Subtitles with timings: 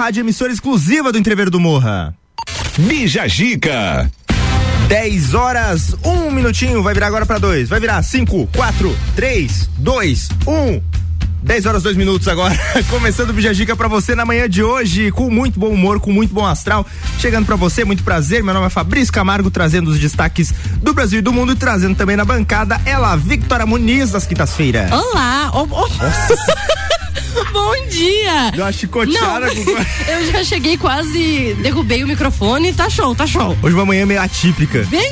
[0.00, 2.14] Rádio emissora exclusiva do Entreveiro do Morra.
[2.78, 4.10] Bija Gica.
[4.88, 7.68] 10 horas, um minutinho, vai virar agora para dois.
[7.68, 10.82] Vai virar 5, 4, 3, 2, 1.
[11.42, 12.58] 10 horas, 2 minutos agora.
[12.88, 16.32] Começando o Bijagica pra você na manhã de hoje, com muito bom humor, com muito
[16.32, 16.86] bom astral.
[17.18, 18.42] Chegando pra você, muito prazer.
[18.42, 20.50] Meu nome é Fabrício Camargo, trazendo os destaques
[20.82, 24.90] do Brasil e do mundo e trazendo também na bancada ela, Victoria Muniz, das quintas-feiras.
[24.90, 25.50] Olá!
[25.52, 26.70] Oh, oh.
[27.52, 28.50] Bom dia!
[28.52, 29.70] Deu uma chicoteada com...
[30.10, 33.56] Eu já cheguei quase, derrubei o microfone, tá show, tá show.
[33.62, 34.86] Hoje uma manhã meio atípica.
[34.90, 35.10] Bem,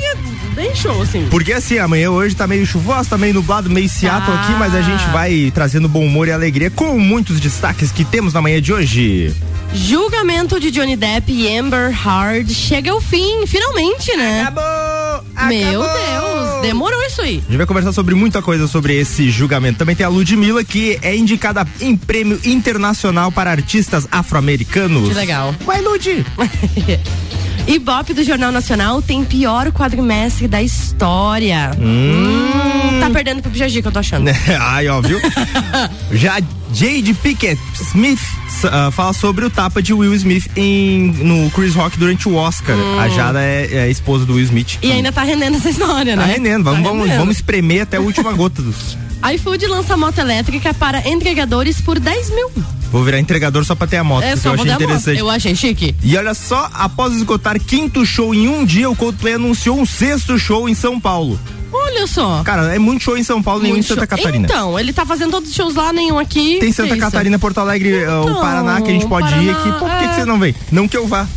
[0.53, 1.27] bem show, assim.
[1.29, 4.41] Porque assim, amanhã hoje tá meio chuvoso, tá meio nublado, meio Seattle ah.
[4.41, 8.33] aqui, mas a gente vai trazendo bom humor e alegria com muitos destaques que temos
[8.33, 9.33] na manhã de hoje.
[9.73, 14.41] Julgamento de Johnny Depp e Amber Heard chega ao fim, finalmente, né?
[14.41, 15.23] Acabou!
[15.47, 17.37] Meu Deus, demorou isso aí.
[17.37, 19.79] A gente vai conversar sobre muita coisa sobre esse julgamento.
[19.79, 25.09] Também tem a Ludmilla, que é indicada em prêmio internacional para artistas afro-americanos.
[25.09, 25.53] Que legal.
[25.65, 26.25] Vai, Lud!
[27.69, 31.71] Ibope do Jornal Nacional tem pior quadrimestre da história.
[31.79, 31.85] Hum.
[31.85, 34.27] hum tá perdendo pro Bijaji que eu tô achando.
[34.59, 35.19] Ai, ó, viu?
[36.11, 36.39] Já
[36.73, 38.19] Jade Pickett Smith
[38.63, 42.75] uh, fala sobre o tapa de Will Smith em, no Chris Rock durante o Oscar.
[42.75, 42.99] Hum.
[42.99, 44.79] A Jada é, é, a esposa do Will Smith.
[44.81, 46.23] E ainda tá rendendo essa história, né?
[46.23, 46.63] Tá rendendo.
[46.63, 48.97] Vamos, tá vamos, vamos espremer até a última gota dos.
[49.33, 52.51] iFood lança moto elétrica para entregadores por 10 mil.
[52.91, 55.19] Vou virar entregador só pra ter a moto, é, eu achei interessante.
[55.19, 55.95] Eu achei chique.
[56.01, 60.39] E olha só, após esgotar quinto show em um dia, o Coldplay anunciou um sexto
[60.39, 61.39] show em São Paulo.
[61.71, 62.41] Olha só.
[62.43, 64.47] Cara, é muito show em São Paulo, muito nenhum em Santa Catarina.
[64.47, 66.57] Então, ele tá fazendo todos os shows lá, nenhum aqui.
[66.59, 69.71] Tem Santa Catarina, Porto Alegre, então, o Paraná, que a gente pode Paraná, ir aqui.
[69.77, 70.07] Por que, é...
[70.07, 70.55] que você não vem?
[70.71, 71.27] Não que eu vá.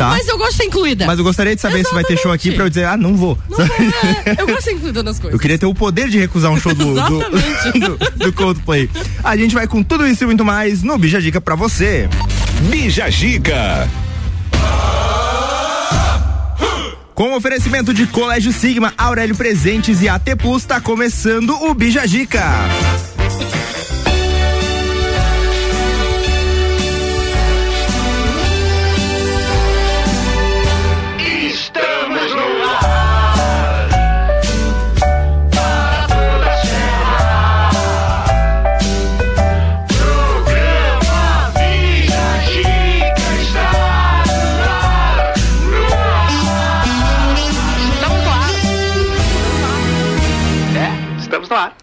[0.00, 0.08] Tá.
[0.08, 1.04] Mas eu gosto de ser incluída.
[1.04, 2.04] Mas eu gostaria de saber Exatamente.
[2.04, 3.38] se vai ter show aqui pra eu dizer, ah, não vou.
[3.50, 4.30] Não vou é.
[4.40, 5.34] Eu gosto de ser incluída nas coisas.
[5.34, 7.18] Eu queria ter o poder de recusar um show do, do,
[7.78, 8.88] do, do Coldplay.
[9.22, 12.08] A gente vai com tudo isso e muito mais no Bija Dica pra você.
[12.70, 13.90] Bija Dica.
[17.14, 22.42] Com oferecimento de Colégio Sigma, Aurélio Presentes e AT Plus, tá começando o Bija Dica.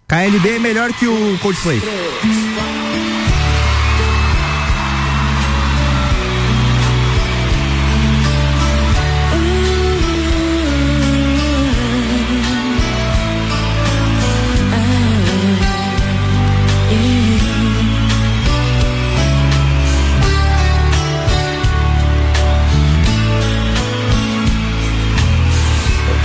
[0.08, 1.82] KLB é melhor que o Coldplay.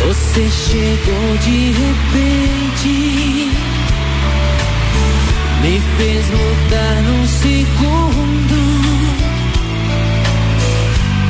[0.05, 3.32] Você chegou de repente
[5.63, 8.57] me fez mudar num segundo.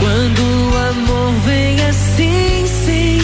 [0.01, 3.19] Quando o amor vem assim sem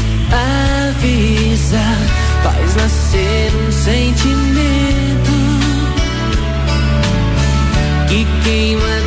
[0.91, 1.99] avisar,
[2.43, 4.69] faz nascer um sentimento
[8.09, 8.98] que queima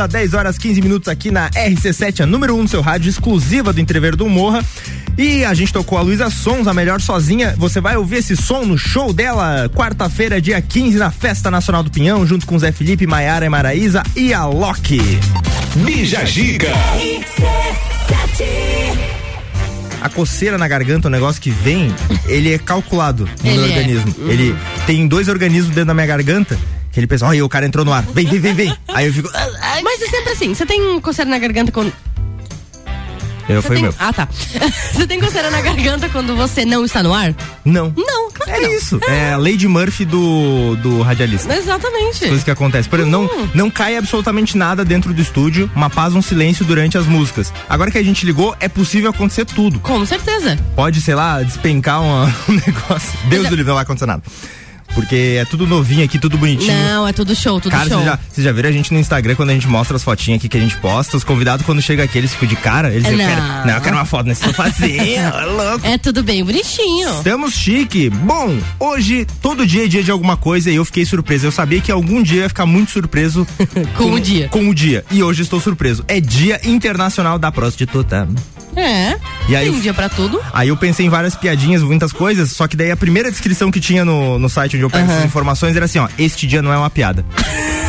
[0.00, 3.10] Sonza, 10 horas 15 minutos aqui na RC7, a número 1 um do seu rádio,
[3.10, 4.64] exclusiva do Entrever do Morra.
[5.18, 7.54] E a gente tocou a Luísa Sonza, a melhor sozinha.
[7.58, 11.90] Você vai ouvir esse som no show dela, quarta-feira, dia 15, na Festa Nacional do
[11.90, 15.00] Pinhão, junto com Zé Felipe, Maiara e Maraísa e a Loki.
[15.84, 16.72] Bija Gica.
[20.00, 21.94] A coceira na garganta, o negócio que vem,
[22.26, 23.68] ele é calculado no meu é.
[23.68, 24.14] organismo.
[24.30, 26.56] Ele tem dois organismos dentro da minha garganta,
[26.92, 28.76] que ele pensa, olha, o cara entrou no ar, vem, vem, vem, vem.
[28.88, 30.54] Aí eu fico, "Ah, Mas é sempre assim.
[30.54, 31.92] Você tem coceira na garganta quando.
[33.48, 33.82] eu Você fui tem...
[33.82, 33.94] meu.
[33.98, 34.28] Ah, tá.
[34.92, 37.34] Você tem coceira na garganta quando você não está no ar?
[37.64, 37.92] Não.
[37.96, 38.70] Não, claro É não.
[38.76, 39.00] isso.
[39.08, 41.52] É a Lady Murphy do, do radialista.
[41.54, 42.20] Exatamente.
[42.20, 42.88] Coisas que acontecem.
[42.90, 43.40] Por exemplo, Uhum.
[43.46, 47.52] não, não cai absolutamente nada dentro do estúdio, uma paz, um silêncio durante as músicas.
[47.68, 49.80] Agora que a gente ligou, é possível acontecer tudo.
[49.80, 50.58] Com certeza.
[50.76, 53.18] Pode, sei lá, despencar uma- um negócio.
[53.28, 54.22] Deus é- do livro, não vai acontecer nada.
[54.94, 56.72] Porque é tudo novinho aqui, tudo bonitinho.
[56.72, 57.98] Não, é tudo show, tudo Cara, show.
[57.98, 60.38] vocês já, vocês já viram a gente no Instagram quando a gente mostra as fotinhas
[60.38, 61.16] aqui que a gente posta?
[61.16, 62.88] Os convidados, quando chega aqui, eles ficam de cara.
[62.90, 63.66] Eles dizem, eu quero, Não.
[63.66, 65.86] não, eu quero uma foto nesse sofazinho, é louco.
[65.86, 67.08] É tudo bem bonitinho.
[67.18, 68.10] Estamos chique.
[68.10, 71.46] Bom, hoje, todo dia é dia de alguma coisa e eu fiquei surpreso.
[71.46, 73.46] Eu sabia que algum dia eu ia ficar muito surpreso
[73.96, 74.48] Com o dia.
[74.48, 75.04] Com o dia.
[75.10, 76.04] E hoje estou surpreso.
[76.08, 78.28] É Dia Internacional da Prostituta.
[78.76, 79.16] É.
[79.48, 80.40] E aí tem um dia pra tudo.
[80.52, 83.80] Aí eu pensei em várias piadinhas, muitas coisas, só que daí a primeira descrição que
[83.80, 86.72] tinha no, no site onde eu pego essas informações era assim, ó, este dia não
[86.72, 87.24] é uma piada.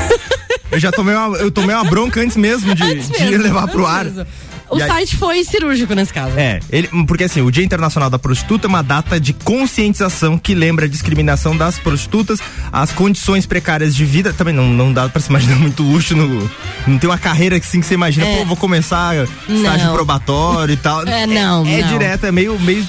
[0.71, 3.67] eu já tomei uma, eu tomei uma bronca antes mesmo de, Antes de mesmo, levar
[3.67, 4.05] pro ar.
[4.05, 4.25] mesmo.
[4.71, 6.31] O E aí- site foi cirúrgico nesse caso.
[6.37, 10.55] É, ele, porque assim, o Dia Internacional da Prostituta é uma data de conscientização que
[10.55, 12.39] lembra a discriminação das prostitutas,
[12.71, 14.31] as condições precárias de vida.
[14.33, 16.49] Também não, não dá pra se imaginar muito luxo no.
[16.87, 18.37] Não tem uma carreira assim que você imagina, É.
[18.37, 19.15] pô, vou começar
[19.49, 19.93] estágio Não.
[19.93, 21.01] probatório e tal.
[21.05, 21.87] É, não, É, não.
[21.89, 22.87] direto, é meio, meio,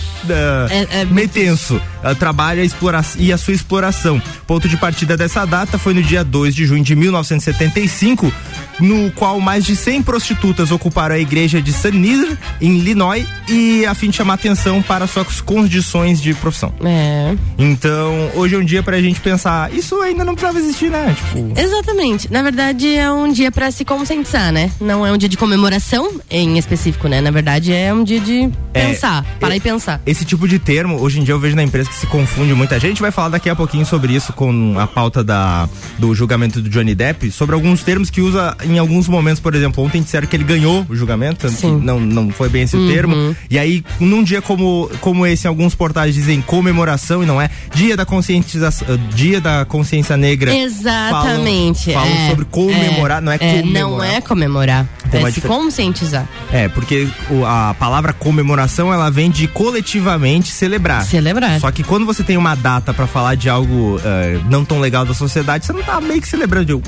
[0.70, 1.80] É- é meio tenso.
[2.02, 4.20] Ah, trabalho a e a sua exploração.
[4.46, 8.32] Ponto de partida dessa data foi no dia 2 de junho de 1975,
[8.80, 13.84] no qual mais de 100 prostitutas ocuparam a igreja de San Nizer, em Illinois, e
[13.86, 16.72] a fim de chamar atenção para suas condições de profissão.
[16.84, 17.34] É.
[17.58, 21.14] Então, hoje é um dia pra gente pensar, isso ainda não precisava existir, né?
[21.16, 22.32] Tipo, Exatamente.
[22.32, 24.70] Na verdade, é um dia pra se conscientizar, né?
[24.80, 27.20] Não é um dia de comemoração em específico, né?
[27.20, 29.24] Na verdade, é um dia de É, pensar.
[29.38, 30.00] Parar é- e pensar.
[30.06, 32.80] esse tipo de termo, hoje em dia eu vejo na empresa que se confunde muita
[32.80, 33.00] gente.
[33.00, 35.68] Vai falar daqui a pouquinho sobre isso com a pauta da,
[35.98, 39.84] do julgamento do Johnny Depp, sobre alguns termos que usa em alguns momentos, por exemplo,
[39.84, 41.78] ontem disseram que ele ganhou o julgamento, Sim.
[41.82, 43.36] não, não foi bem esse o termo.
[43.50, 47.50] E aí, num dia como, como esse, alguns portais dizem comemoração e não é.
[47.74, 50.54] Dia da conscientização, dia da consciência negra.
[50.54, 51.92] Exatamente.
[51.92, 53.90] Falam, falam é, sobre comemorar, não é, é, comemorar.
[53.90, 54.88] Não é comemorar.
[55.12, 56.26] Tem uma é se conscientizar.
[56.52, 61.04] É, porque o- a palavra comemoração ela vem de coletivamente celebrar.
[61.04, 61.60] Celebrar.
[61.60, 65.04] Só que quando você tem uma data pra falar de algo eh, não tão legal
[65.04, 66.82] da sociedade, você não tá meio que celebrando de uhul.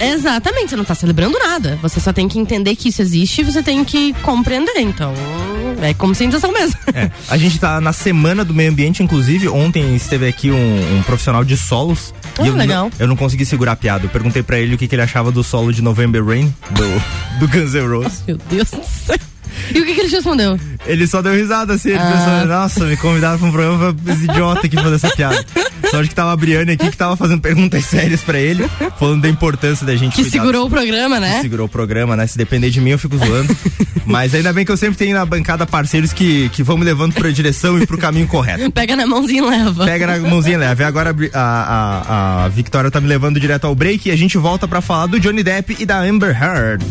[0.00, 1.78] Exatamente, você não tá celebrando nada.
[1.82, 4.78] Você só tem que entender que isso existe e você tem que compreender.
[4.78, 5.12] Então,
[5.80, 6.78] é conscientização mesmo.
[6.94, 9.48] É, a gente tá na semana do meio ambiente, inclusive.
[9.48, 12.12] Ontem esteve aqui um, um profissional de solos.
[12.38, 12.84] Ah, eu, legal.
[12.84, 14.06] Não, eu não consegui segurar a piada.
[14.06, 17.38] Eu perguntei pra ele o que, que ele achava do solo de November Rain, do,
[17.40, 18.22] do Guns N' Roses.
[18.26, 19.16] Meu Deus do céu.
[19.74, 20.58] E o que, que ele te respondeu?
[20.86, 22.12] Ele só deu risada assim, ele Ah.
[22.12, 25.44] pensou, nossa, me convidaram pra um programa pra esse idiota aqui fazer essa piada.
[25.90, 28.68] Sorte que tava a Briane aqui que tava fazendo perguntas sérias pra ele,
[28.98, 31.36] falando da importância da gente Que cuidar segurou o programa, né?
[31.36, 32.26] que segurou o programa, né?
[32.26, 33.54] Se depender de mim, eu fico zoando.
[34.06, 37.12] Mas ainda bem que eu sempre tenho na bancada parceiros que, que vão me levando
[37.14, 38.70] pra direção e pro caminho correto.
[38.72, 39.84] Pega na mãozinha e leva.
[39.84, 40.82] Pega na mãozinha leve.
[40.82, 44.16] Agora a Bri- a, a, a Victoria tá me levando direto ao break e a
[44.16, 46.84] gente volta pra falar do Johnny Depp e da Amber Heard.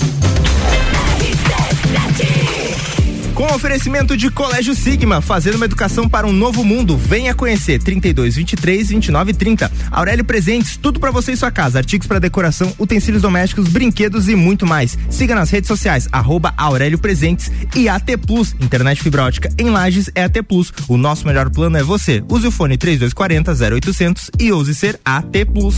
[3.41, 6.95] Com oferecimento de Colégio Sigma, fazendo uma educação para um novo mundo.
[6.95, 9.71] Venha conhecer 32 23 29 30.
[9.89, 14.36] Aurélio Presentes, tudo para você e sua casa, artigos para decoração, utensílios domésticos, brinquedos e
[14.36, 14.95] muito mais.
[15.10, 20.12] Siga nas redes sociais arroba Aurélio Presentes e AT Plus, internet fibra ótica em Lages
[20.13, 20.71] é AT Plus.
[20.88, 22.24] O nosso melhor plano é você.
[22.29, 25.77] Use o fone 3240 0800 e ouse ser AT Plus.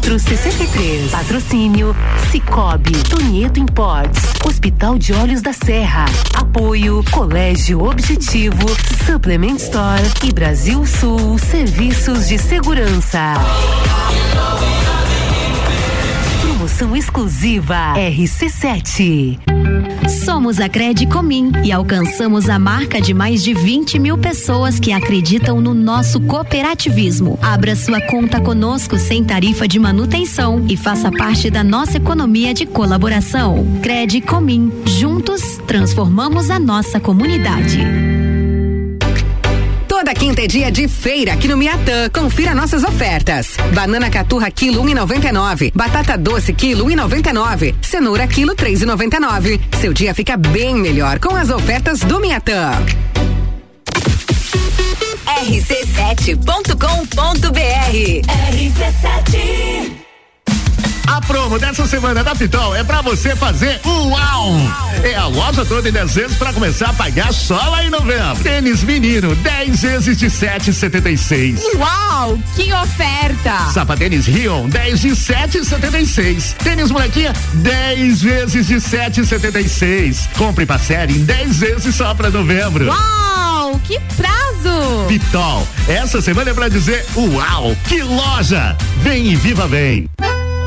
[0.00, 1.10] 933002463.
[1.10, 1.96] Patrocínio
[2.30, 6.06] Cicobi, Tonieto Imports, Hospital de Olhos da Serra.
[6.34, 8.66] Apoio Colégio Objetivo,
[9.06, 13.34] Supplement Store e Brasil Sul Serviços de Segurança.
[16.70, 19.38] Promoção exclusiva RC7.
[20.24, 25.60] Somos a Credicomim e alcançamos a marca de mais de 20 mil pessoas que acreditam
[25.60, 27.36] no nosso cooperativismo.
[27.42, 32.64] Abra sua conta conosco sem tarifa de manutenção e faça parte da nossa economia de
[32.64, 33.66] colaboração.
[33.82, 34.70] Credicomim.
[34.86, 38.09] Juntos, transformamos a nossa comunidade.
[40.20, 42.10] Quinta é dia de feira aqui no Miatã.
[42.10, 43.56] Confira nossas ofertas.
[43.72, 45.72] Banana caturra quilo 1,99.
[45.74, 47.74] Batata doce quilo 1,99.
[47.80, 49.58] Cenoura quilo 3,99.
[49.80, 52.72] Seu dia fica bem melhor com as ofertas do Miatã.
[55.24, 56.40] rc7.com.br
[58.52, 60.09] RC7
[61.10, 64.54] A promo dessa semana da Pitol é pra você fazer uau!
[65.02, 68.40] É a loja toda em 10 vezes pra começar a pagar só lá em novembro.
[68.44, 71.58] Tênis menino, 10 vezes de 7,76.
[71.74, 73.72] Uau, que oferta!
[73.72, 76.54] Sapatênis Rion, 10 de 7,76.
[76.62, 80.28] Tênis molequinha, 10 vezes de 7,76.
[80.38, 82.86] Compre parcela em 10 vezes só pra novembro.
[82.86, 85.06] Uau, que prazo!
[85.08, 87.76] Pitol, essa semana é pra dizer uau!
[87.88, 88.76] Que loja!
[89.02, 90.08] Vem e viva bem!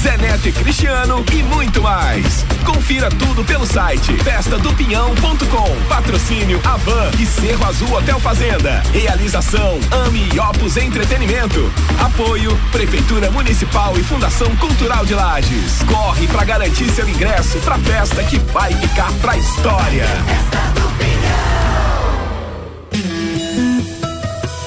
[0.00, 2.46] Zé Neto e Cristiano e muito mais.
[2.64, 5.88] Confira tudo pelo site festadopinhão.com.
[5.88, 8.82] Patrocínio Avan e Cerro Azul Hotel Fazenda.
[8.94, 11.70] Realização Ami e Opus Entretenimento.
[12.02, 15.82] Apoio Prefeitura Municipal e Fundação Cultural de Lages.
[15.82, 20.06] Corre pra garantir seu ingresso pra festa que vai ficar pra história.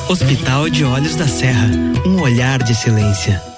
[0.08, 1.72] Hospital de Olhos da Serra,
[2.06, 3.53] um olhar de excelência.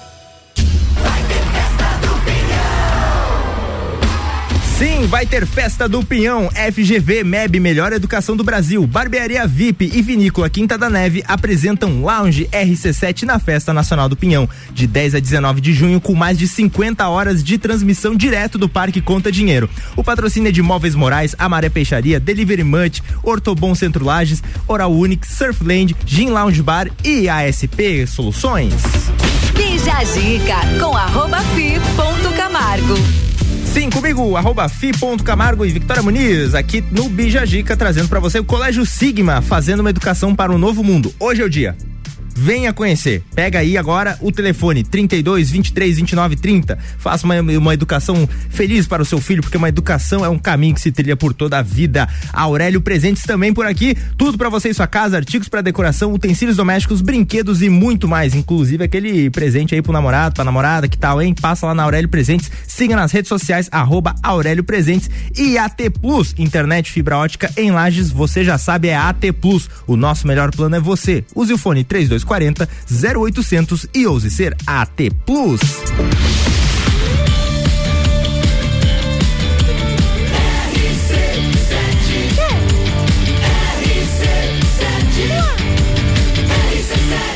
[4.78, 10.02] Sim, vai ter festa do Pinhão, FGV, MEB, Melhor Educação do Brasil, Barbearia VIP e
[10.02, 15.18] Vinícola Quinta da Neve apresentam Lounge RC7 na Festa Nacional do Pinhão, de 10 a
[15.18, 19.70] 19 de junho, com mais de 50 horas de transmissão direto do Parque Conta Dinheiro.
[19.96, 25.26] O patrocínio é de Móveis Morais, Amaré Peixaria, Delivery Munch, Ortobon Centro Lages, Oral Unique,
[25.26, 28.74] Surfland, Gin Lounge Bar e ASP Soluções.
[29.54, 33.26] Bija a Dica com arroba fi ponto Camargo.
[33.76, 38.86] Sim, comigo, arroba fi.camargo e Victoria Muniz, aqui no Bijagica, trazendo pra você o Colégio
[38.86, 41.12] Sigma, fazendo uma educação para um novo mundo.
[41.20, 41.76] Hoje é o dia.
[42.38, 43.22] Venha conhecer.
[43.34, 46.78] Pega aí agora o telefone 32 23 29 30.
[46.98, 50.74] Faça uma, uma educação feliz para o seu filho, porque uma educação é um caminho
[50.74, 52.06] que se trilha por toda a vida.
[52.32, 53.96] Aurélio Presentes também por aqui.
[54.18, 58.34] Tudo para você e sua casa, artigos para decoração, utensílios domésticos, brinquedos e muito mais.
[58.34, 61.34] Inclusive aquele presente aí pro namorado, pra namorada, que tal, hein?
[61.34, 62.50] Passa lá na Aurélio Presentes.
[62.66, 68.10] Siga nas redes sociais, arroba Aurélio Presentes e AT Plus, internet fibra ótica em Lages.
[68.10, 69.70] Você já sabe, é AT Plus.
[69.86, 71.24] O nosso melhor plano é você.
[71.34, 71.82] Use o fone
[72.26, 72.68] 3240
[73.00, 75.60] 0800 e ouse ser AT Plus.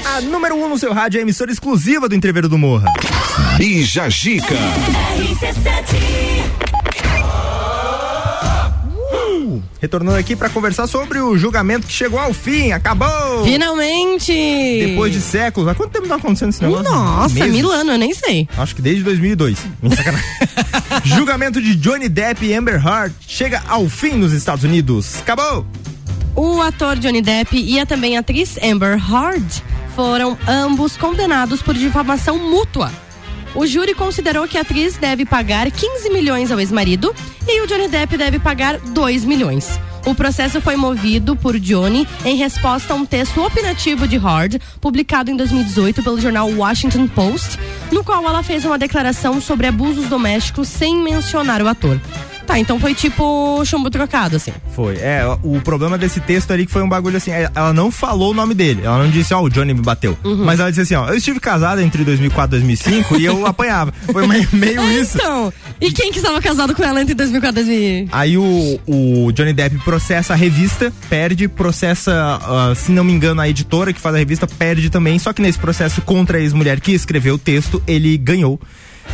[0.04, 2.86] A número 1 um no seu rádio é a emissora exclusiva do Entreveiro do Morra.
[3.56, 4.54] Bija Gica.
[4.54, 5.10] Uh,
[9.80, 13.44] Retornando aqui para conversar sobre o julgamento que chegou ao fim, acabou!
[13.44, 14.30] Finalmente!
[14.32, 15.68] Depois de séculos.
[15.68, 16.84] Há quanto tempo tá acontecendo esse negócio?
[16.84, 17.52] Nossa, Meses?
[17.52, 18.46] mil anos, eu nem sei.
[18.58, 19.58] Acho que desde 2002.
[19.82, 20.26] Minha sacanagem.
[21.04, 25.16] Julgamento de Johnny Depp e Amber Heard chega ao fim nos Estados Unidos.
[25.20, 25.66] Acabou!
[26.36, 29.62] O ator Johnny Depp e a também atriz Amber Heard
[29.96, 32.92] foram ambos condenados por difamação mútua.
[33.54, 37.14] O júri considerou que a atriz deve pagar 15 milhões ao ex-marido
[37.48, 39.80] e o Johnny Depp deve pagar 2 milhões.
[40.06, 45.30] O processo foi movido por Johnny em resposta a um texto opinativo de Heard, publicado
[45.30, 47.58] em 2018 pelo jornal Washington Post,
[47.92, 52.00] no qual ela fez uma declaração sobre abusos domésticos sem mencionar o ator.
[52.50, 54.50] Tá, então foi tipo chumbo trocado, assim.
[54.74, 54.96] Foi.
[54.96, 58.32] É, o problema desse texto ali que foi um bagulho assim, é, ela não falou
[58.32, 58.82] o nome dele.
[58.82, 60.18] Ela não disse, ó, o Johnny me bateu.
[60.24, 60.44] Uhum.
[60.44, 63.94] Mas ela disse assim, ó, eu estive casada entre 2004 e 2005 e eu apanhava.
[64.10, 65.16] Foi meio, meio isso.
[65.16, 68.08] Então, e quem que estava casado com ela entre 2004 e 2000?
[68.10, 73.40] Aí o, o Johnny Depp processa a revista, perde, processa, ah, se não me engano,
[73.40, 75.20] a editora que faz a revista, perde também.
[75.20, 78.58] Só que nesse processo contra a ex-mulher que escreveu o texto, ele ganhou.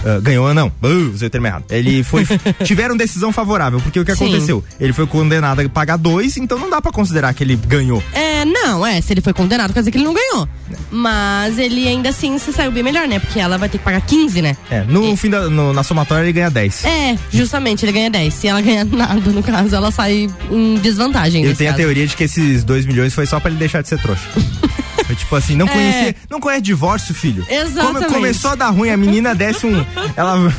[0.07, 1.65] Ah, ganhou não, uh, usei o termo errado.
[1.69, 2.25] Ele foi.
[2.65, 4.27] tiveram decisão favorável, porque o que Sim.
[4.29, 4.63] aconteceu?
[4.79, 8.01] Ele foi condenado a pagar dois, então não dá pra considerar que ele ganhou.
[8.13, 10.49] É, não, é, se ele foi condenado, quer dizer que ele não ganhou.
[10.91, 13.19] Mas ele ainda assim se saiu bem melhor, né?
[13.19, 14.57] Porque ela vai ter que pagar 15, né?
[14.71, 16.85] É, no fim da, no- na somatória ele ganha 10.
[16.85, 18.33] É, justamente, ele ganha 10.
[18.33, 21.41] Se ela ganhar nada, no caso, ela sai em desvantagem.
[21.43, 21.83] Ele nesse tem a caso.
[21.83, 24.23] teoria de que esses 2 milhões foi só pra ele deixar de ser trouxa.
[25.07, 25.73] Foi tipo assim, não É.
[25.73, 27.47] conhecia, não conhece divórcio, filho.
[27.49, 28.05] Exatamente.
[28.07, 29.85] Come- começou a dar ruim, a menina desce um,
[30.17, 30.53] ela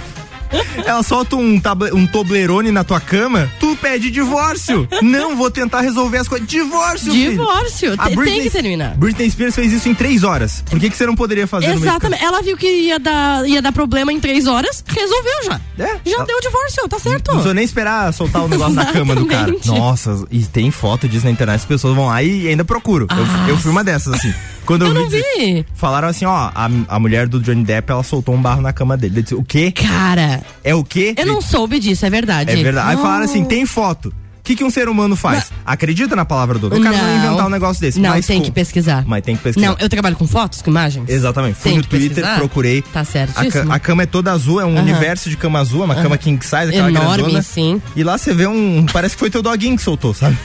[0.85, 4.87] ela solta um, tabla, um Toblerone na tua cama, tu pede divórcio.
[5.01, 6.47] não, vou tentar resolver as coisas.
[6.47, 7.11] Divórcio.
[7.11, 8.95] Divórcio, A te- tem que terminar.
[8.97, 10.63] Britney Spears fez isso em três horas.
[10.69, 12.23] Por que, que você não poderia fazer Exatamente.
[12.23, 15.61] Ela viu que ia dar, ia dar problema em três horas, resolveu já.
[15.77, 17.27] Já Ela- deu o divórcio, tá certo.
[17.27, 19.53] Não precisou nem esperar soltar o negócio na cama do cara.
[19.65, 23.07] Nossa, e tem foto disso na internet, as pessoas vão lá e ainda procuram.
[23.09, 24.33] Eu, eu fui uma dessas, assim.
[24.67, 25.65] Quando eu, Eu vi, não vi.
[25.73, 28.95] Falaram assim, ó, a, a mulher do Johnny Depp, ela soltou um barro na cama
[28.97, 29.19] dele.
[29.19, 29.71] Eu disse, o quê?
[29.71, 30.41] Cara.
[30.63, 31.15] É o quê?
[31.17, 32.51] Eu não soube disso, é verdade.
[32.51, 32.89] É verdade.
[32.89, 33.01] Aí Não.
[33.01, 34.09] falaram assim, tem foto.
[34.09, 34.13] O
[34.47, 35.51] que, que um ser humano faz?
[35.65, 36.79] Acredita na palavra do outro.
[36.79, 37.17] O cara não Não.
[37.25, 37.99] inventar um negócio desse.
[37.99, 39.03] Não, mas tem com- que pesquisar.
[39.05, 39.67] Mas tem que pesquisar.
[39.67, 41.09] Não, eu trabalho com fotos, com imagens.
[41.09, 41.55] Exatamente.
[41.55, 42.37] Fui Tem no que Twitter, pesquisar?
[42.37, 42.81] procurei.
[42.81, 43.67] Tá A, certíssimo.
[43.67, 44.81] ca- a cama é toda azul, é um Aham.
[44.83, 46.03] universo de cama azul, é uma Aham.
[46.03, 47.41] cama king size, aquela Enorme, grandona.
[47.41, 47.81] sim.
[47.93, 48.85] E lá você vê um.
[48.93, 50.37] Parece que foi teu doguinho que soltou, sabe?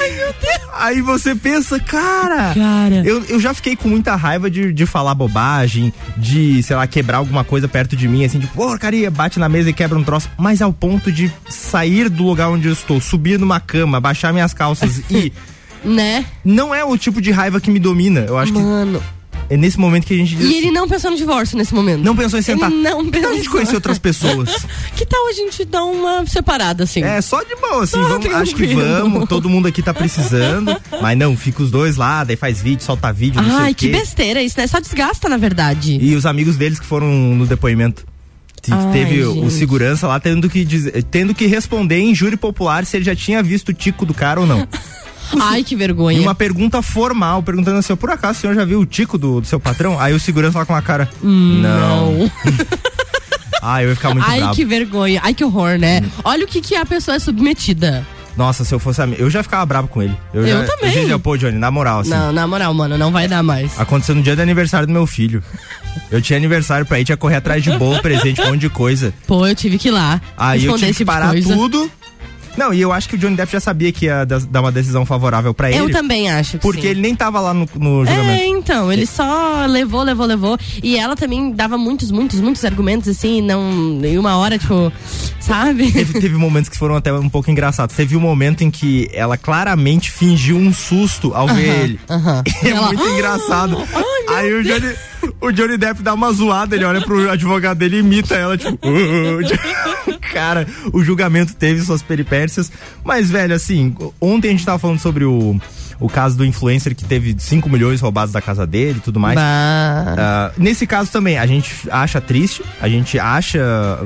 [0.00, 0.70] Ai, meu Deus.
[0.72, 2.54] Aí você pensa, cara.
[2.54, 3.02] Cara.
[3.04, 7.18] Eu, eu já fiquei com muita raiva de, de falar bobagem, de, sei lá, quebrar
[7.18, 10.30] alguma coisa perto de mim, assim, tipo, porcaria, bate na mesa e quebra um troço.
[10.38, 14.54] Mas ao ponto de sair do lugar onde eu estou, subir numa cama, baixar minhas
[14.54, 15.32] calças e.
[15.82, 16.26] Né?
[16.44, 18.20] Não é o tipo de raiva que me domina.
[18.20, 19.00] Eu acho Mano.
[19.00, 19.19] que.
[19.50, 20.48] É nesse momento que a gente diz.
[20.48, 22.04] E ele não pensou no divórcio nesse momento.
[22.04, 22.70] Não pensou em sentar.
[22.70, 23.30] Ele não pensou.
[23.30, 24.64] a gente conhecer outras pessoas.
[24.94, 27.02] que tal a gente dar uma separada, assim?
[27.02, 30.70] É, só de boa, assim, vamos, acho que vamos, todo mundo aqui tá precisando.
[31.02, 33.88] mas não, fica os dois lá, daí faz vídeo, solta vídeo, não Ai, o que
[33.88, 33.92] quê.
[33.92, 34.68] besteira isso, né?
[34.68, 35.98] Só desgasta, na verdade.
[36.00, 38.06] E os amigos deles que foram no depoimento.
[38.70, 39.52] Ai, Teve o gente.
[39.54, 43.42] segurança lá tendo que, dizer- tendo que responder em júri popular se ele já tinha
[43.42, 44.68] visto o tico do cara ou não.
[45.40, 46.20] Ai, que E vergonha.
[46.20, 49.46] uma pergunta formal, perguntando assim, por acaso o senhor já viu o tico do, do
[49.46, 49.98] seu patrão?
[50.00, 52.30] Aí o segurança lá com a cara, não.
[53.62, 54.54] Ah, eu ia ficar muito Ai, bravo.
[54.54, 55.20] que vergonha.
[55.22, 56.02] Ai, que horror, né?
[56.24, 58.06] Olha o que, que a pessoa é submetida.
[58.36, 60.16] Nossa, se eu fosse amigo, eu já ficava bravo com ele.
[60.32, 60.94] Eu já, também.
[60.94, 62.10] Eu dizia, pô, Johnny, na moral, assim.
[62.10, 63.78] Não, na moral, mano, não vai dar mais.
[63.78, 65.42] Aconteceu no dia do aniversário do meu filho.
[66.10, 68.70] Eu tinha aniversário pra ir, tinha que correr atrás de bolo, presente, um monte de
[68.70, 69.12] coisa.
[69.26, 70.20] Pô, eu tive que ir lá.
[70.38, 71.90] Aí eu tive que tipo parar tudo.
[72.56, 74.72] Não, e eu acho que o Johnny Depp já sabia que ia da- dar uma
[74.72, 75.78] decisão favorável pra ele.
[75.78, 76.52] Eu também acho.
[76.52, 76.88] que Porque sim.
[76.88, 78.42] ele nem tava lá no, no É, julgamento.
[78.44, 80.58] então, ele só levou, levou, levou.
[80.82, 84.00] E ela também dava muitos, muitos, muitos argumentos, assim, não.
[84.04, 84.92] E uma hora, tipo,
[85.38, 85.90] sabe?
[85.92, 87.94] Teve, teve momentos que foram até um pouco engraçados.
[87.94, 92.00] Teve um momento em que ela claramente fingiu um susto ao ver Aham, ele.
[92.10, 92.42] aham.
[92.62, 93.70] E é Ela, muito "Ah, engraçado.
[93.78, 93.86] meu
[94.30, 94.94] Aí o Johnny,
[95.40, 98.78] o Johnny Depp dá uma zoada, ele olha pro advogado dele e imita ela, tipo.
[100.32, 102.70] Cara, o julgamento teve suas peripécias.
[103.04, 105.60] Mas, velho, assim, ontem a gente tava falando sobre o,
[105.98, 109.36] o caso do influencer que teve 5 milhões roubados da casa dele e tudo mais.
[109.38, 113.98] Ah, nesse caso também, a gente acha triste, a gente acha,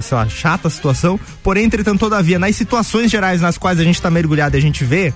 [0.00, 4.00] sei lá, chata a situação, porém, entretanto, todavia, nas situações gerais nas quais a gente
[4.00, 5.12] tá mergulhado e a gente vê,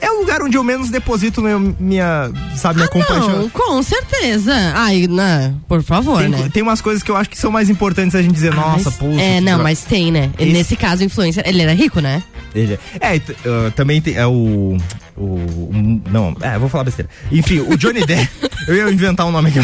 [0.00, 3.42] é o lugar onde eu menos deposito meu, minha, sabe, minha compaixão.
[3.42, 4.54] Não, com certeza.
[4.74, 6.50] Ai, não, por favor, Tem, né?
[6.52, 8.96] tem umas coisas que eu acho que são mais importantes a gente dizer, nossa, Mas-
[8.98, 9.20] puxa.
[9.20, 10.30] É, não, mas tem, né?
[10.38, 12.22] Esse- Nesse caso, o influencer, ele era rico, né?
[12.54, 14.76] Ele é, t- ah, também tem é o,
[15.18, 17.10] o, o- não, é, vou falar besteira.
[17.32, 18.28] Enfim, o Johnny Depp,
[18.68, 19.58] eu ia inventar um nome aqui.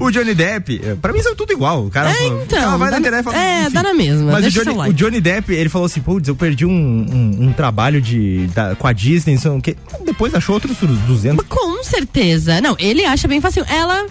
[0.00, 1.84] o Johnny Depp, eh, pra mim são tudo igual.
[1.86, 3.72] O cara, É, fala- então, o cara vai na internet e fala, é, enfim.
[3.72, 6.64] dá na mesma, Mas o Johnny, o Johnny Depp, ele falou assim, putz, eu perdi
[6.66, 9.76] um, um, um trabalho de, da- com a Disney, não sei o quê.
[10.04, 11.44] Depois achou outros 200.
[11.48, 12.60] Com certeza.
[12.60, 13.64] Não, ele acha bem fácil.
[13.68, 14.06] Ela.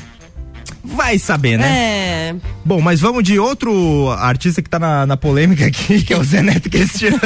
[0.84, 1.68] Vai saber, né?
[1.68, 2.36] É.
[2.66, 6.24] Bom, mas vamos de outro artista que tá na, na polêmica aqui, que é o
[6.24, 7.20] Zé Neto Cristiano.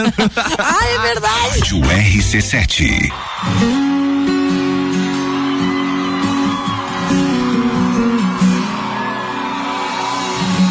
[0.59, 1.59] Ah, é verdade.
[1.59, 3.11] Rádio RC7.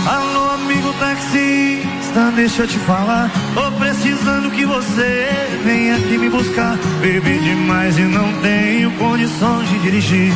[0.06, 3.30] Alô, amigo taxista, deixa eu te falar.
[3.54, 5.26] Tô precisando que você
[5.64, 6.76] venha aqui me buscar.
[7.00, 10.32] Bebi demais e não tenho condições de dirigir.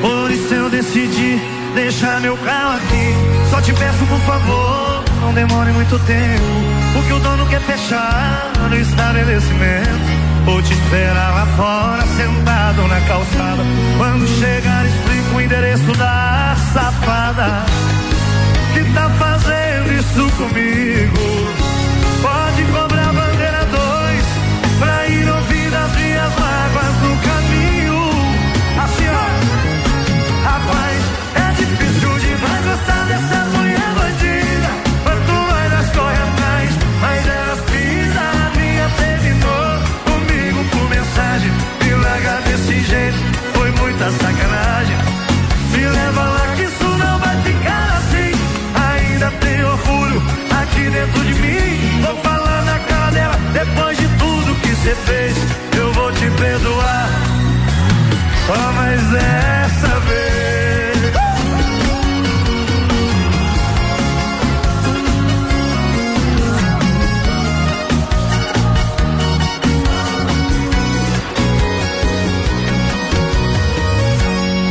[0.00, 3.14] Por isso eu decidi deixar meu carro aqui.
[3.50, 6.44] Só te peço, por favor, não demore muito tempo.
[6.92, 10.28] Porque o dono quer fechar no estabelecimento.
[10.44, 13.62] Vou te esperar lá fora, sentado na calçada.
[13.98, 17.64] Quando chegar, explico o endereço da safada
[18.72, 21.57] que tá fazendo isso comigo.
[54.88, 55.36] Você fez.
[55.76, 57.08] Eu vou te perdoar.
[58.46, 60.28] Só mais dessa vez.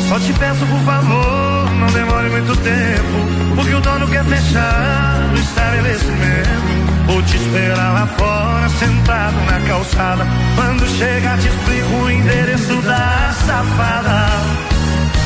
[0.09, 3.55] Só te peço por favor, não demore muito tempo.
[3.55, 6.67] Porque o dono quer fechar o estabelecimento.
[7.07, 10.27] Vou te esperar lá fora, sentado na calçada.
[10.55, 14.27] Quando chegar, te explico o endereço da safada.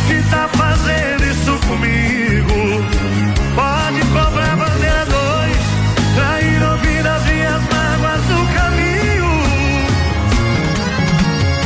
[0.08, 2.86] Que tá fazendo isso comigo?
[3.56, 5.58] Pode cobrar bandeira dois.
[6.16, 9.32] Pra ir ouvir as mágoas no caminho.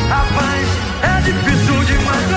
[0.10, 0.68] Rapaz,
[1.04, 2.35] é difícil demais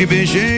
[0.00, 0.49] Que beijei,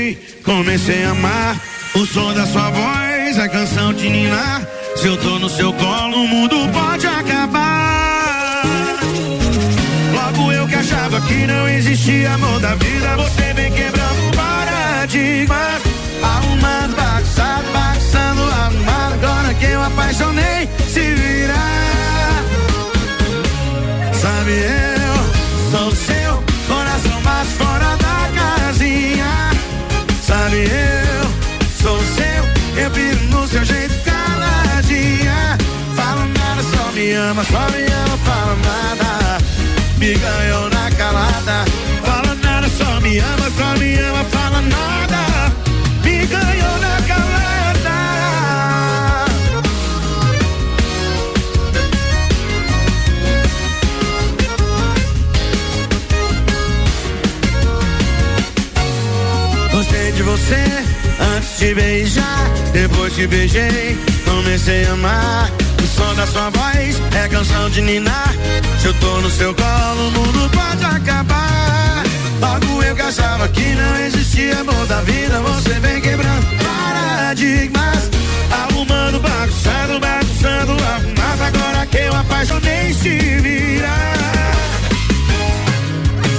[62.72, 65.50] Depois que beijei, comecei a amar.
[65.82, 68.34] O som da sua voz é canção de ninar.
[68.80, 72.02] Se eu tô no seu colo, o mundo pode acabar.
[72.40, 75.38] Logo eu que achava que não existia amor da vida.
[75.40, 78.10] Você vem quebrando paradigmas.
[78.50, 81.42] Arrumando, bagunçando, bagunçando, arrumado.
[81.42, 84.12] Agora que eu apaixonei, se virar.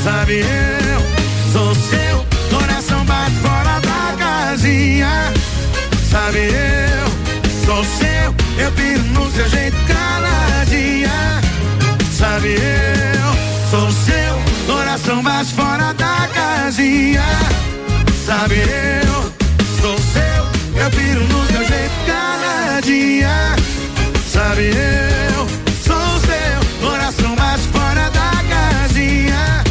[0.03, 5.33] Sabe, eu sou seu, coração bate fora da casinha.
[6.13, 11.41] Sabe, eu sou seu, eu piro no seu jeito caladinha.
[12.11, 17.23] Sabe, eu sou seu, coração bate fora da casinha.
[18.27, 19.33] Sabe, eu
[19.81, 23.55] sou seu, eu piro no seu jeito caladinha.
[24.31, 25.47] Sabe, eu
[25.83, 29.63] sou seu, coração bate fora da casinha.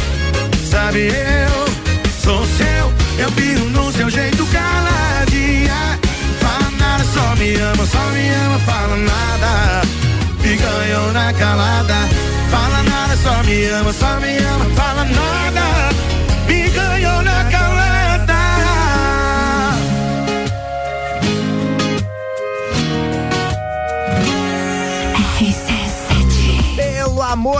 [0.69, 1.65] Sabe, eu
[2.21, 4.32] sou seu, eu piro no seu jeito
[7.43, 9.81] me ama, só me ama, fala nada.
[10.41, 11.99] Me ganhou na calada.
[12.51, 15.92] Fala nada, só me ama, só me ama, fala nada.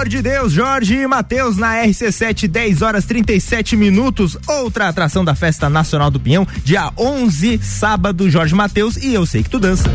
[0.03, 4.37] Amor de Deus, Jorge e Matheus na RC7, 10 horas 37 minutos.
[4.47, 9.43] Outra atração da Festa Nacional do Pinhão, dia 11, sábado, Jorge Matheus e eu sei
[9.43, 9.89] que tu dança.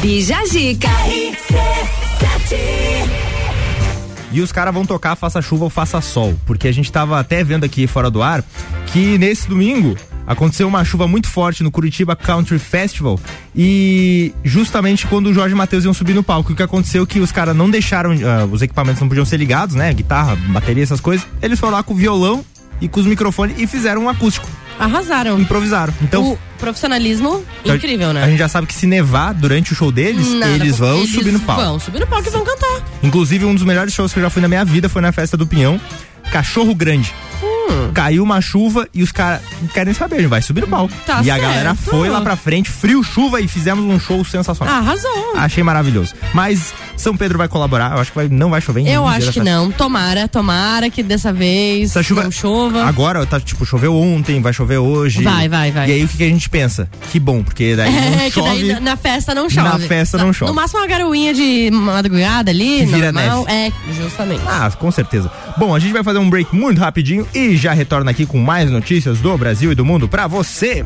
[0.00, 0.88] Bija Zica.
[4.30, 7.42] E os caras vão tocar faça chuva ou faça sol, porque a gente tava até
[7.42, 8.44] vendo aqui fora do ar
[8.86, 9.96] que nesse domingo
[10.26, 13.18] aconteceu uma chuva muito forte no Curitiba Country Festival
[13.54, 17.06] e justamente quando o Jorge e Matheus iam subir no palco, o que aconteceu é
[17.06, 19.92] que os caras não deixaram, ah, os equipamentos não podiam ser ligados, né?
[19.92, 21.26] Guitarra, bateria, essas coisas.
[21.40, 22.44] Eles foram lá com o violão
[22.80, 24.48] e com os microfones e fizeram um acústico.
[24.78, 25.40] Arrasaram.
[25.40, 25.94] Improvisaram.
[26.02, 28.22] Então, o profissionalismo incrível, né?
[28.22, 31.12] a gente já sabe que se nevar durante o show deles, Nada, eles vão eles
[31.12, 31.62] subir no palco.
[31.62, 32.82] Vão subir no palco e vão cantar.
[33.02, 35.36] Inclusive, um dos melhores shows que eu já fui na minha vida foi na festa
[35.36, 35.80] do Pinhão.
[36.30, 37.14] Cachorro Grande.
[37.68, 37.90] Hum.
[37.92, 40.92] Caiu uma chuva e os caras não querem saber, a vai subir no palco.
[41.06, 41.40] Tá e a certo.
[41.42, 44.74] galera foi lá pra frente, frio, chuva e fizemos um show sensacional.
[44.76, 45.32] Arrasou.
[45.36, 46.14] Achei maravilhoso.
[46.34, 49.32] Mas São Pedro vai colaborar, eu acho que vai- não vai chover em Eu acho
[49.32, 49.70] que não.
[49.70, 52.84] Tomara, tomara que dessa vez Essa chuva- não chova.
[52.84, 55.22] Agora, tá, tipo, choveu ontem, vai chover hoje.
[55.22, 55.88] Vai, vai, vai.
[55.88, 56.88] E aí o que, que a gente pensa?
[57.10, 58.72] Que bom, porque daí não É, que chove.
[58.72, 59.68] daí na- festa não chove.
[59.68, 60.50] Na festa não chove.
[60.50, 63.46] No máximo uma garoinha de madrugada ali, Que vira normal.
[63.48, 64.42] É, justamente.
[64.46, 65.30] Ah, com certeza.
[65.58, 68.70] Bom, a gente vai fazer um break muito rapidinho e já retorna aqui com mais
[68.70, 70.84] notícias do Brasil e do mundo pra você.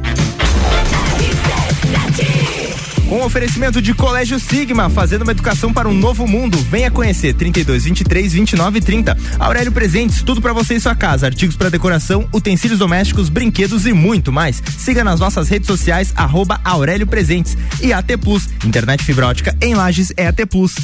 [3.11, 6.57] Com oferecimento de Colégio Sigma, fazendo uma educação para um novo mundo.
[6.71, 9.19] Venha conhecer 32 23 29 30.
[9.37, 13.93] Aurélio Presentes, tudo para você e sua casa, artigos para decoração, utensílios domésticos, brinquedos e
[13.93, 14.63] muito mais.
[14.79, 19.75] Siga nas nossas redes sociais arroba Aurélio Presentes e AT Plus, internet fibra ótica em
[19.75, 20.77] Lages é AT Plus.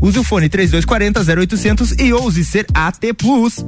[0.00, 3.64] Use o fone 3240 0800 e ouse ser AT Plus.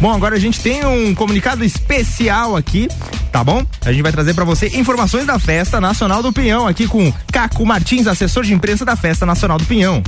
[0.00, 2.88] Bom, agora a gente tem um comunicado especial aqui,
[3.34, 3.66] tá bom?
[3.84, 7.66] A gente vai trazer pra você informações da Festa Nacional do Pinhão aqui com Caco
[7.66, 10.00] Martins, assessor de imprensa da Festa Nacional do Pinhão.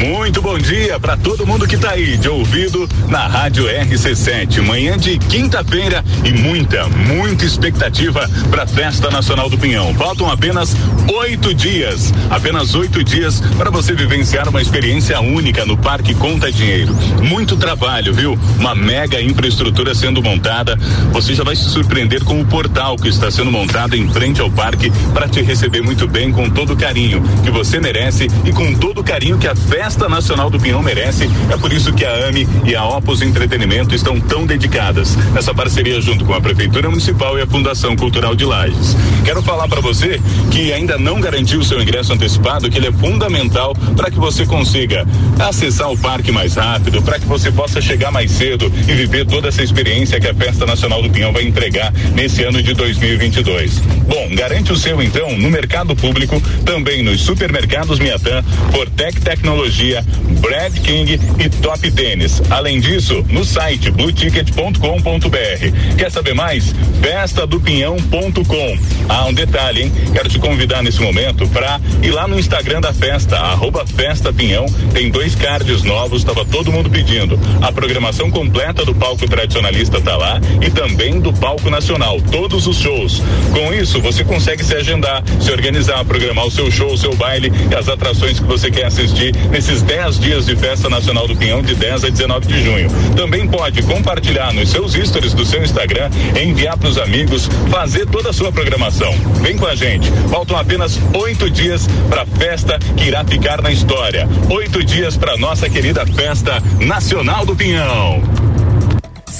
[0.00, 4.62] Muito bom dia para todo mundo que tá aí de ouvido na Rádio RC7.
[4.62, 9.94] Manhã de quinta-feira e muita, muita expectativa para a Festa Nacional do Pinhão.
[9.94, 10.74] Faltam apenas
[11.06, 16.94] oito dias, apenas oito dias para você vivenciar uma experiência única no Parque Conta Dinheiro.
[17.22, 18.38] Muito trabalho, viu?
[18.58, 20.78] Uma mega infraestrutura sendo montada.
[21.12, 24.50] Você já vai se surpreender com o portal que está sendo montado em frente ao
[24.50, 28.74] parque para te receber muito bem com todo o carinho que você merece e com
[28.74, 31.28] todo o carinho que a Festa Nacional do Pinhão merece.
[31.50, 36.00] É por isso que a AME e a Opus Entretenimento estão tão dedicadas nessa parceria
[36.00, 38.96] junto com a Prefeitura Municipal e a Fundação Cultural de Lages.
[39.24, 40.20] Quero falar para você
[40.50, 45.06] que ainda não garantiu seu ingresso antecipado, que ele é fundamental para que você consiga
[45.38, 49.48] acessar o parque mais rápido, para que você possa chegar mais cedo e viver toda
[49.48, 53.78] essa experiência que a Festa Nacional do Pinhão vai entregar nesse ano de 2022.
[54.06, 60.04] Bom, garante o seu então no mercado público, também nos supermercados Miatã, Fortec Tecnologia,
[60.40, 62.40] Brad King e Top Tênis.
[62.50, 65.96] Além disso, no site blueticket.com.br.
[65.96, 66.74] Quer saber mais?
[67.02, 68.78] Festadopinhão.com.
[69.08, 69.92] Ah, um detalhe, hein?
[70.12, 74.66] Quero te convidar nesse momento para ir lá no Instagram da festa, arroba Festa Pinhão.
[74.92, 77.38] Tem dois cards novos, estava todo mundo pedindo.
[77.60, 82.76] A programação completa do palco tradicionalista tá lá e também do palco nacional, todos os
[82.76, 83.22] shows.
[83.52, 87.52] Com isso, você consegue se agendar, se organizar, programar o seu show, o seu baile
[87.70, 91.62] e as atrações que você quer assistir nesses 10 dias de Festa Nacional do Pinhão
[91.62, 92.88] de 10 a 19 de junho.
[93.16, 96.10] Também pode compartilhar nos seus stories do seu Instagram,
[96.40, 99.12] enviar para os amigos, fazer toda a sua programação.
[99.42, 100.10] Vem com a gente.
[100.30, 104.28] Faltam apenas oito dias para a festa que irá ficar na história.
[104.48, 108.39] Oito dias para nossa querida Festa Nacional do Pinhão.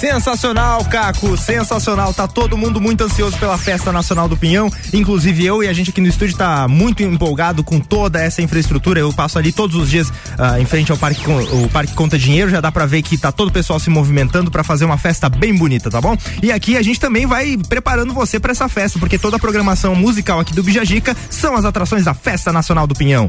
[0.01, 2.15] Sensacional, Caco, sensacional.
[2.15, 5.91] Tá todo mundo muito ansioso pela Festa Nacional do Pinhão, inclusive eu e a gente
[5.91, 8.99] aqui no estúdio tá muito empolgado com toda essa infraestrutura.
[8.99, 12.51] Eu passo ali todos os dias uh, em frente ao parque, o parque Conta Dinheiro,
[12.51, 15.29] já dá para ver que tá todo o pessoal se movimentando para fazer uma festa
[15.29, 16.17] bem bonita, tá bom?
[16.43, 19.95] E aqui a gente também vai preparando você para essa festa, porque toda a programação
[19.95, 23.29] musical aqui do Bijagica são as atrações da Festa Nacional do Pinhão.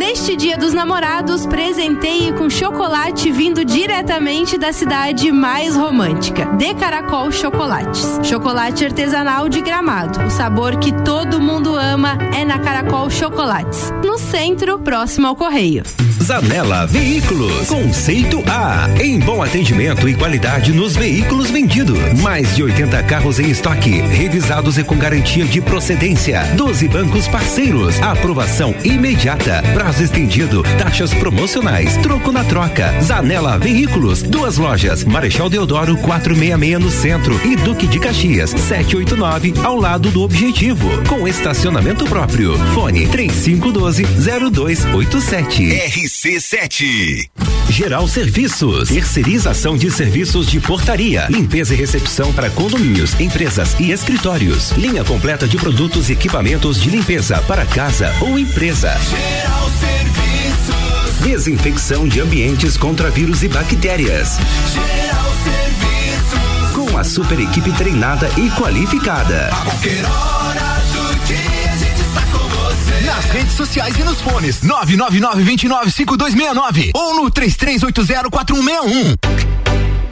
[0.00, 6.46] Neste Dia dos Namorados, presenteie com chocolate vindo diretamente da cidade mais romântica.
[6.56, 8.18] De Caracol Chocolates.
[8.22, 10.18] Chocolate artesanal de Gramado.
[10.24, 13.92] O sabor que todo mundo ama é na Caracol Chocolates.
[14.02, 15.82] No centro, próximo ao Correio.
[16.22, 17.66] Zanela Veículos.
[17.66, 18.88] Conceito A.
[19.02, 21.98] Em bom atendimento e qualidade nos veículos vendidos.
[22.20, 26.42] Mais de 80 carros em estoque, revisados e com garantia de procedência.
[26.56, 28.00] 12 bancos parceiros.
[28.00, 29.60] Aprovação imediata.
[29.90, 30.62] Prazo estendido.
[30.78, 31.96] Taxas promocionais.
[31.96, 32.94] Troco na troca.
[33.02, 34.22] Zanela Veículos.
[34.22, 35.02] Duas lojas.
[35.02, 40.88] Marechal Deodoro 466 no centro e Duque de Caxias 789 ao lado do Objetivo.
[41.08, 42.56] Com estacionamento próprio.
[42.72, 44.04] Fone 3512
[44.52, 45.64] 0287.
[45.64, 47.28] RC7.
[47.68, 48.90] Geral Serviços.
[48.90, 54.70] Terceirização de serviços de portaria, limpeza e recepção para condomínios, empresas e escritórios.
[54.72, 58.96] Linha completa de produtos e equipamentos de limpeza para casa ou empresa.
[58.98, 61.20] Geral Serviços.
[61.22, 64.38] Desinfecção de ambientes contra vírus e bactérias.
[64.72, 66.70] Geral Serviços.
[66.74, 69.48] Com a super equipe treinada e qualificada.
[69.52, 73.00] A qualquer hora do dia a gente está com você.
[73.06, 79.16] Nas redes sociais e nos fones 999-295269 ou no 33804161.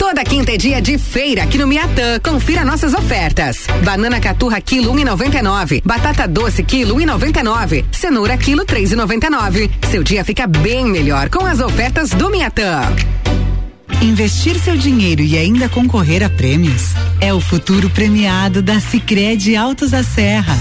[0.09, 2.19] Toda quinta é dia de feira aqui no Miatã.
[2.21, 3.67] Confira nossas ofertas.
[3.85, 5.83] Banana caturra quilo 1,99.
[5.85, 7.85] Batata doce quilo 1,99.
[7.93, 9.71] Cenoura quilo 3,99.
[9.91, 12.85] Seu dia fica bem melhor com as ofertas do Miatã.
[14.01, 19.91] Investir seu dinheiro e ainda concorrer a prêmios é o futuro premiado da Sicredi Altos
[19.91, 20.57] da Serra.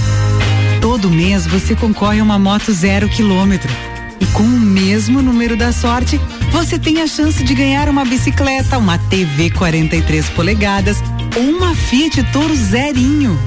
[0.82, 3.72] Todo mês você concorre a uma moto zero quilômetro.
[4.20, 6.20] E com o mesmo número da sorte,
[6.52, 10.98] você tem a chance de ganhar uma bicicleta, uma TV 43 polegadas
[11.36, 13.38] ou uma Fiat Toro zerinho.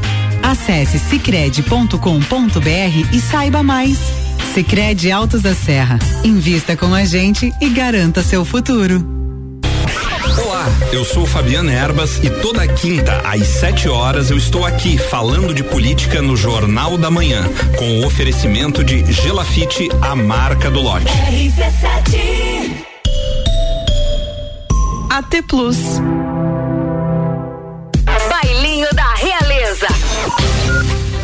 [0.42, 1.96] Acesse cicred.com.br
[3.12, 3.98] e saiba mais.
[4.54, 5.98] Sicredi Altos da Serra.
[6.24, 9.19] Invista com a gente e garanta seu futuro.
[10.60, 15.54] Olá, eu sou Fabiana Erbas e toda quinta às 7 horas eu estou aqui falando
[15.54, 17.48] de política no Jornal da Manhã,
[17.78, 21.06] com o oferecimento de Gelafite, a marca do lote.
[25.08, 25.78] AT Plus.
[28.28, 29.86] Bailinho da Realeza.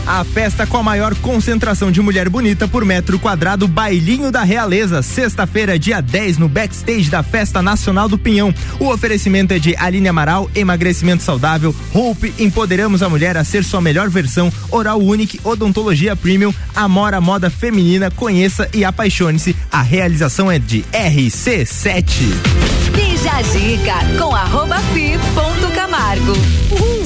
[0.06, 5.02] A festa com a maior concentração de mulher bonita por metro quadrado, Bailinho da Realeza,
[5.02, 8.54] sexta-feira, dia 10, no backstage da Festa Nacional do Pinhão.
[8.78, 13.80] O oferecimento é de Aline Amaral, emagrecimento saudável, Hope, empoderamos a mulher a ser sua
[13.80, 19.56] melhor versão, Oral Unique, Odontologia Premium, Amora Moda Feminina, conheça e apaixone-se.
[19.72, 22.06] A realização é de RC7.
[22.94, 25.55] Bija a dica com arroba fi ponto
[25.96, 26.34] Camargo.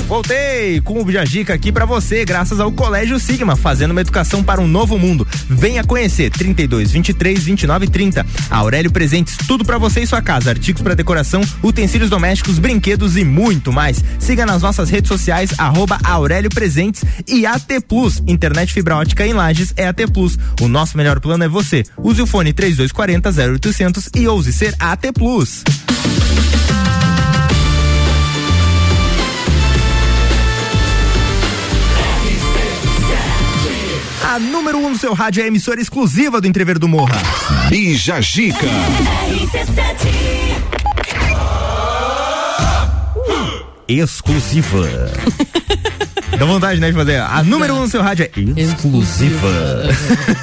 [0.08, 4.60] Voltei com o Bijagica aqui pra você, graças ao Colégio Sigma, fazendo uma educação para
[4.60, 5.26] um novo mundo.
[5.48, 8.26] Venha conhecer 32 23 29 30.
[8.50, 13.24] Aurélio Presentes, tudo pra você e sua casa, artigos para decoração, utensílios domésticos, brinquedos e
[13.24, 14.02] muito mais.
[14.18, 19.32] Siga nas nossas redes sociais arroba Aurélio Presentes e AT Plus, internet fibra ótica em
[19.32, 20.36] Lages é AT Plus.
[20.60, 21.84] O nosso melhor plano é você.
[21.96, 25.62] Use o fone 3240 0800 e ouse ser AT Plus.
[34.30, 37.20] A número 1 um no seu rádio é a emissora exclusiva do Entrever do Morra.
[37.68, 38.64] Bija Gica.
[43.88, 44.86] Exclusiva.
[46.40, 47.20] Dá vontade, né, de fazer.
[47.20, 49.46] A número 1 um no seu rádio é exclusiva.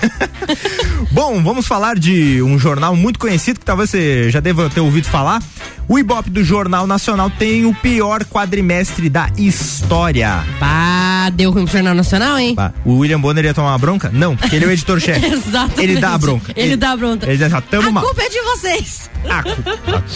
[1.10, 5.08] Bom, vamos falar de um jornal muito conhecido que talvez você já deva ter ouvido
[5.08, 5.42] falar.
[5.90, 10.44] O Ibope do Jornal Nacional tem o pior quadrimestre da história.
[10.60, 12.54] Pá, deu ruim pro Jornal Nacional, hein?
[12.54, 14.12] Pá, O William Bonner ia tomar uma bronca?
[14.14, 15.26] Não, porque ele é o editor-chefe.
[15.34, 15.82] Exatamente.
[15.82, 16.54] Ele dá a bronca.
[16.56, 17.26] Ele dá a bronca.
[17.26, 18.04] Ele já tamo A mal.
[18.04, 19.10] culpa é de vocês.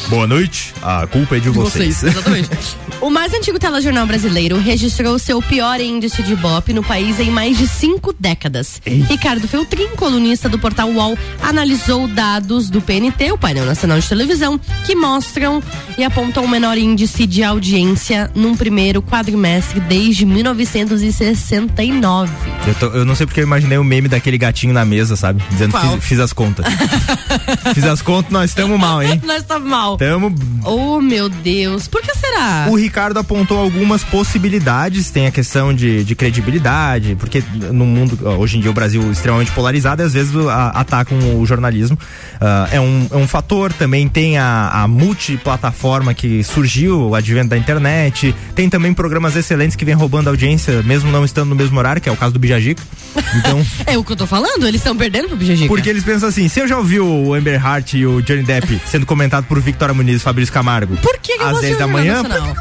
[0.10, 0.74] Boa noite.
[0.82, 2.04] A culpa é de vocês.
[2.04, 2.50] exatamente.
[3.00, 7.58] o mais antigo telejornal brasileiro registrou seu pior índice de Ibope no país em mais
[7.58, 8.82] de cinco décadas.
[8.86, 14.60] Ricardo Feltrin, colunista do portal UOL, analisou dados do PNT, o painel nacional de televisão,
[14.86, 15.62] que mostram
[15.98, 22.32] e apontam o menor índice de audiência num primeiro quadrimestre desde 1969.
[22.68, 25.42] Eu, tô- eu não sei porque eu imaginei o meme daquele gatinho na mesa, sabe?
[25.50, 25.94] Dizendo Qual?
[25.96, 26.66] fiz, fiz as contas.
[27.74, 29.22] fiz as contas, nós estamos mal, hein?
[29.26, 29.98] Nós estamos mal.
[29.98, 30.34] Tamo.
[30.66, 31.88] Oh, meu Deus.
[31.88, 32.68] Por que será?
[32.70, 38.58] O Ricardo apontou algumas possibilidades, tem a questão de, de credibilidade, porque no mundo, hoje
[38.58, 41.98] em dia, o Brasil extremamente polarizado, e às vezes a- atacam o jornalismo.
[42.40, 47.50] Ah, é, um, é um fator, também tem a, a multiplataforma que surgiu, o advento
[47.50, 51.78] da internet, tem também programas excelentes que vêm roubando audiência, mesmo não estando no mesmo
[51.78, 52.82] horário, que é o caso do Bijagica.
[53.36, 53.62] Então.
[53.86, 54.66] É o que eu tô falando?
[54.68, 55.68] Eles estão perdendo pro Bijagica.
[55.68, 58.80] Porque eles pensam assim, se eu já ouvi o Amber Hart e o Johnny Depp
[58.86, 61.80] sendo comentado por Victoria Muniz e Fabrício Camargo Por que, que às vou 10 assistir
[61.80, 62.56] da o Jornal manhã, Nacional?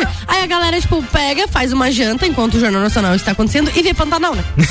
[0.00, 0.24] Exatamente.
[0.28, 3.82] Aí a galera, tipo, pega, faz uma janta enquanto o Jornal Nacional está acontecendo e
[3.82, 4.44] vê Pantanal, né?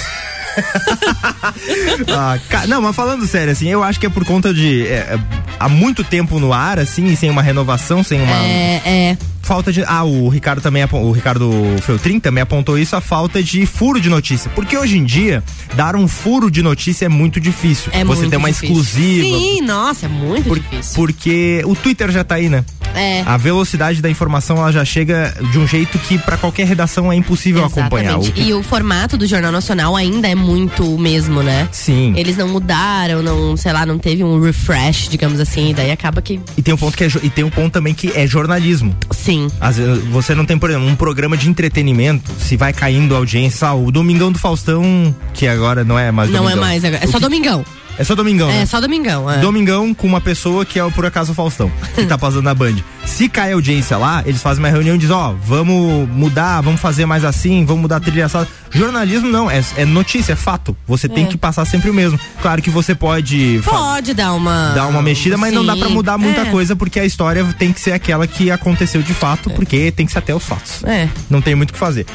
[2.13, 5.19] Ah, não, mas falando sério, assim, eu acho que é por conta de é, é,
[5.59, 9.17] há muito tempo no ar, assim, sem uma renovação, sem uma É, é.
[9.41, 9.83] falta de.
[9.85, 11.49] Ah, o Ricardo também, o Ricardo
[11.83, 14.51] Feltrin também apontou isso, a falta de furo de notícia.
[14.53, 15.43] Porque hoje em dia,
[15.75, 17.89] dar um furo de notícia é muito difícil.
[17.93, 18.75] É Você muito tem uma difícil.
[18.75, 19.37] exclusiva.
[19.39, 20.95] Sim, nossa, é muito por- difícil.
[20.95, 22.63] Porque o Twitter já tá aí, né?
[22.95, 23.21] É.
[23.25, 27.15] A velocidade da informação ela já chega de um jeito que para qualquer redação é
[27.15, 28.17] impossível acompanhar.
[28.19, 31.67] O que- E o formato do Jornal Nacional ainda é muito o mesmo, né?
[31.71, 32.13] Sim.
[32.17, 36.21] Eles não mudaram, não, sei lá, não teve um refresh, digamos assim, e daí acaba
[36.21, 36.39] que.
[36.57, 38.95] E tem um ponto que é, e tem um ponto também que é jornalismo.
[39.11, 39.47] Sim.
[39.59, 43.17] Às vezes, você não tem, por exemplo, um programa de entretenimento, se vai caindo a
[43.17, 46.57] audiência, ah, o Domingão do Faustão, que agora não é mais não Domingão.
[46.57, 47.03] é mais agora.
[47.03, 47.63] É só que- Domingão.
[47.97, 48.65] É só Domingão, É né?
[48.65, 49.29] só Domingão.
[49.29, 49.37] É.
[49.39, 52.75] Domingão com uma pessoa que é por acaso o Faustão, que tá passando na Band.
[53.05, 57.05] Se cai audiência lá, eles fazem uma reunião e dizem, ó, vamos mudar, vamos fazer
[57.05, 58.47] mais assim, vamos mudar a trilha assada.
[58.71, 60.75] Jornalismo não, é, é notícia, é fato.
[60.87, 61.27] Você tem É.
[61.27, 62.19] que passar sempre o mesmo.
[62.41, 64.71] Claro que você pode Pode dar uma.
[64.73, 65.93] dar uma mexida, mas não dá pra Sim.
[65.93, 66.45] mudar muita É.
[66.45, 70.11] coisa, porque a história tem que ser aquela que aconteceu de fato, porque tem que
[70.11, 70.83] ser até os fatos.
[70.85, 71.07] É.
[71.29, 72.05] Não tem muito o que fazer.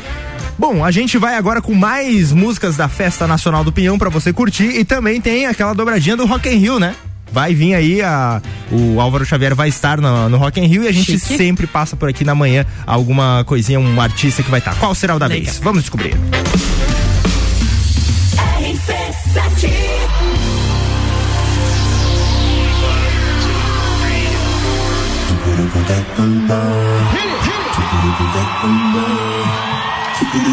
[0.58, 4.32] Bom, a gente vai agora com mais músicas da Festa Nacional do Pinhão pra você
[4.32, 6.94] curtir e também tem aquela dobradinha do Rock in Rio, né?
[7.30, 8.40] Vai vir aí a
[8.70, 11.36] o Álvaro Xavier vai estar no, no Rock in Rio e a gente Chique.
[11.36, 14.74] sempre passa por aqui na manhã alguma coisinha, um artista que vai estar.
[14.76, 15.58] Qual será o da vez?
[15.58, 16.16] Vamos descobrir.
[30.38, 30.48] Thank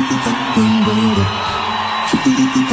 [2.71, 2.72] you.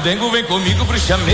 [0.00, 1.28] Meu dengo, vem comigo pro chamego.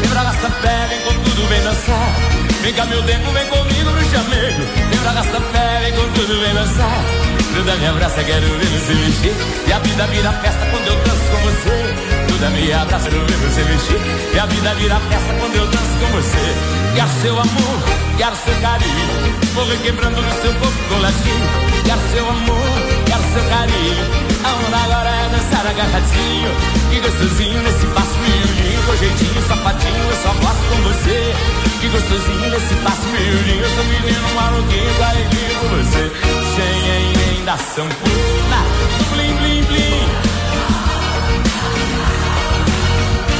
[0.00, 2.14] Vem pra pé, vem com tudo, vem dançar.
[2.62, 4.62] Vem cá, meu dengo, vem comigo pro chamego.
[4.90, 7.04] Vem pra pé, vem com tudo, vem dançar.
[7.52, 9.34] Gruda me abraça, quero ver você mexer.
[9.66, 11.94] E a vida vira festa quando eu danço com você.
[12.28, 14.00] Gruda me abraça, quero ver você mexer.
[14.32, 16.94] E a vida vira festa quando eu danço com você.
[16.94, 17.78] Quero seu amor,
[18.16, 19.44] quero seu carinho.
[19.54, 21.48] Vou requebrando no seu corpo coladinho.
[21.84, 22.68] Quero seu amor,
[23.06, 24.04] quero seu carinho.
[24.44, 30.16] A onda agora é dançar agarradinho Que gostosinho nesse passo miudinho Com jeitinho safadinho, eu
[30.22, 31.34] só gosto com você.
[31.80, 36.12] Que gostosinho nesse passo miudinho Eu sou menino maluquinho, caidinho com você.
[36.54, 38.58] Sem da sampuna
[39.10, 40.06] Blim, blim, blim.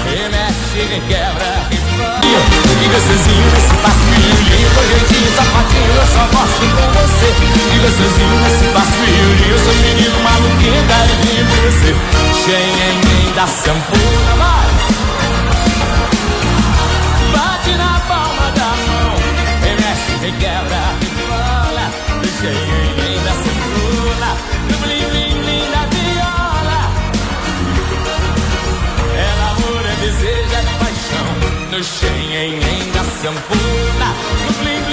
[0.02, 2.40] Remexe, requebra, refanha
[2.80, 7.28] Que gostosinho nesse passo miudinho Com jeitinho safadinho, eu só gosto com você.
[7.70, 11.94] Que gostosinho nesse passo miudinho Eu sou menino maluquinho, caidinho com você.
[12.44, 14.68] Sem da sampuna, vai.
[17.32, 19.16] Bate na palma da mão
[19.62, 21.91] Remexe, requebra, refanha
[22.39, 24.30] Sem da sampuna
[24.70, 25.07] No blim,
[25.43, 26.80] blim da viola.
[29.16, 31.28] É amor, é desejo, é paixão
[31.72, 34.09] No xenhen da sanfona
[34.47, 34.84] No blim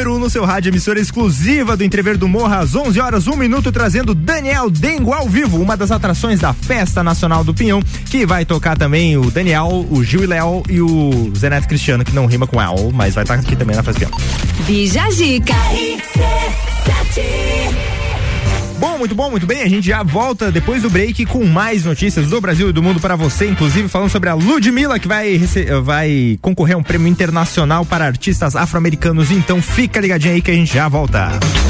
[0.00, 3.26] número 1 um no seu rádio, emissora exclusiva do Entrever do Morra, às 11 horas,
[3.26, 7.52] 1 um minuto, trazendo Daniel Dengo ao vivo, uma das atrações da Festa Nacional do
[7.52, 12.02] Pinhão, que vai tocar também o Daniel, o Gil e Léo e o Zeneto Cristiano,
[12.02, 14.18] que não rima com El, mas vai estar aqui também na Festa Pinhão.
[14.66, 15.54] Bija Zica.
[19.00, 19.62] Muito bom, muito bem.
[19.62, 23.00] A gente já volta depois do break com mais notícias do Brasil e do mundo
[23.00, 25.40] para você, inclusive falando sobre a Ludmilla, que vai,
[25.82, 29.30] vai concorrer a um prêmio internacional para artistas afro-americanos.
[29.30, 31.30] Então fica ligadinho aí que a gente já volta.
[31.30, 31.69] Com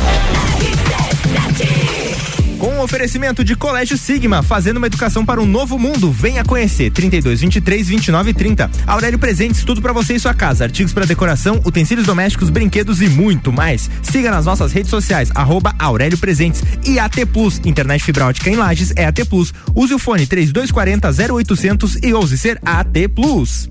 [2.80, 6.10] o oferecimento de Colégio Sigma, fazendo uma educação para um novo mundo.
[6.10, 8.70] Venha conhecer 32 23 29 30.
[8.86, 10.64] Aurélio Presentes, tudo para você e sua casa.
[10.64, 13.90] Artigos para decoração, utensílios domésticos, brinquedos e muito mais.
[14.02, 17.60] Siga nas nossas redes sociais, arroba Aurélio Presentes e AT Plus.
[17.64, 19.52] Internet fibra ótica em Lages é AT Plus.
[19.74, 23.68] Use o fone 3240 0800 e ouse ser AT Plus.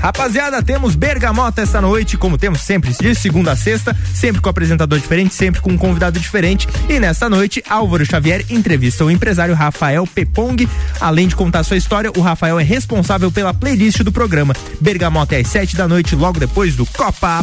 [0.00, 4.98] Rapaziada, temos Bergamota esta noite, como temos sempre, de segunda a sexta, sempre com apresentador
[4.98, 6.66] diferente, sempre com um convidado diferente.
[6.88, 10.66] E nesta noite, Álvaro Xavier entrevista o empresário Rafael Pepong.
[10.98, 14.54] Além de contar sua história, o Rafael é responsável pela playlist do programa.
[14.80, 17.42] Bergamota é às sete da noite, logo depois do Copa.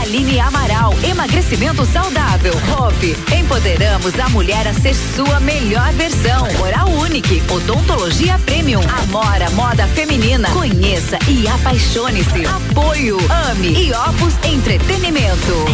[0.00, 2.52] Aline Amaral, emagrecimento saudável.
[2.78, 6.46] Hope, empoderamos a mulher a ser sua melhor versão.
[6.60, 8.80] Oral Unique, odontologia premium.
[9.02, 10.48] Amora, moda feminina.
[10.50, 12.46] Conheça e apaixone-se.
[12.46, 13.18] Apoio,
[13.50, 15.66] ame e Opus Entretenimento.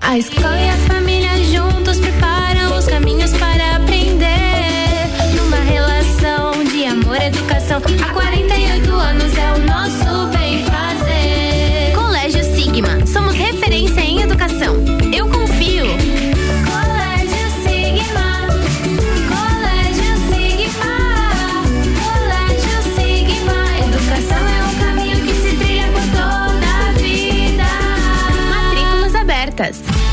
[0.00, 4.26] A escola e a família juntos preparam os caminhos para aprender.
[5.36, 7.80] Numa relação de amor educação.
[8.02, 10.09] Há 48 anos é o nosso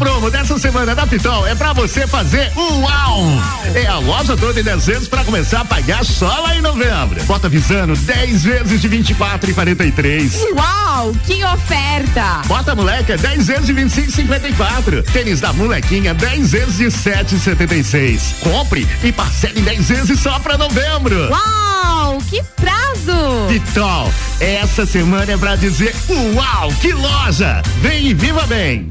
[0.00, 3.22] Promo dessa semana da Pitol é pra você fazer uau!
[3.74, 7.22] É a loja toda em dezenas pra começar a pagar só lá em novembro.
[7.24, 10.42] Bota avisando 10 vezes de 24 e 43.
[10.56, 12.40] Uau, que oferta!
[12.46, 15.02] Bota moleca 10 vezes de 25 e 54.
[15.02, 18.36] Tênis da molequinha 10 vezes de 7 e 76.
[18.40, 21.28] Compre e parcele em 10 vezes só pra novembro.
[21.28, 23.48] Uau, que prazo!
[23.48, 27.60] Pitol, essa semana é pra dizer uau, que loja!
[27.82, 28.90] Vem e viva bem!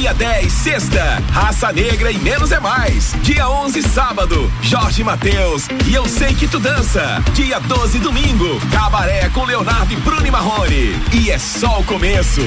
[0.00, 3.14] Dia 10, sexta, Raça Negra e Menos é Mais.
[3.20, 7.22] Dia 11, sábado, Jorge Mateus e Eu Sei Que Tu Dança.
[7.34, 10.98] Dia 12, domingo, Cabaré com Leonardo e Bruno e Marrone.
[11.12, 12.40] E é só o começo.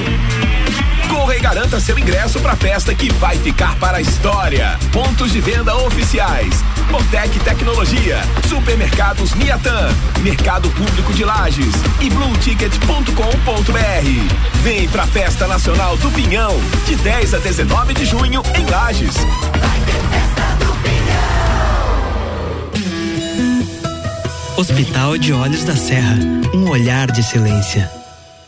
[1.08, 4.78] Corra e garanta seu ingresso pra festa que vai ficar para a história.
[4.92, 6.62] Pontos de venda oficiais.
[6.90, 9.90] Botec Tecnologia, Supermercados Miatan,
[10.22, 14.62] Mercado Público de Lages e blueticket.com.br.
[14.62, 16.54] Vem pra Festa Nacional do Pinhão,
[16.86, 19.14] de 10 a 19 de junho em Lages.
[24.56, 26.16] Hospital de Olhos da Serra,
[26.54, 28.03] um olhar de excelência.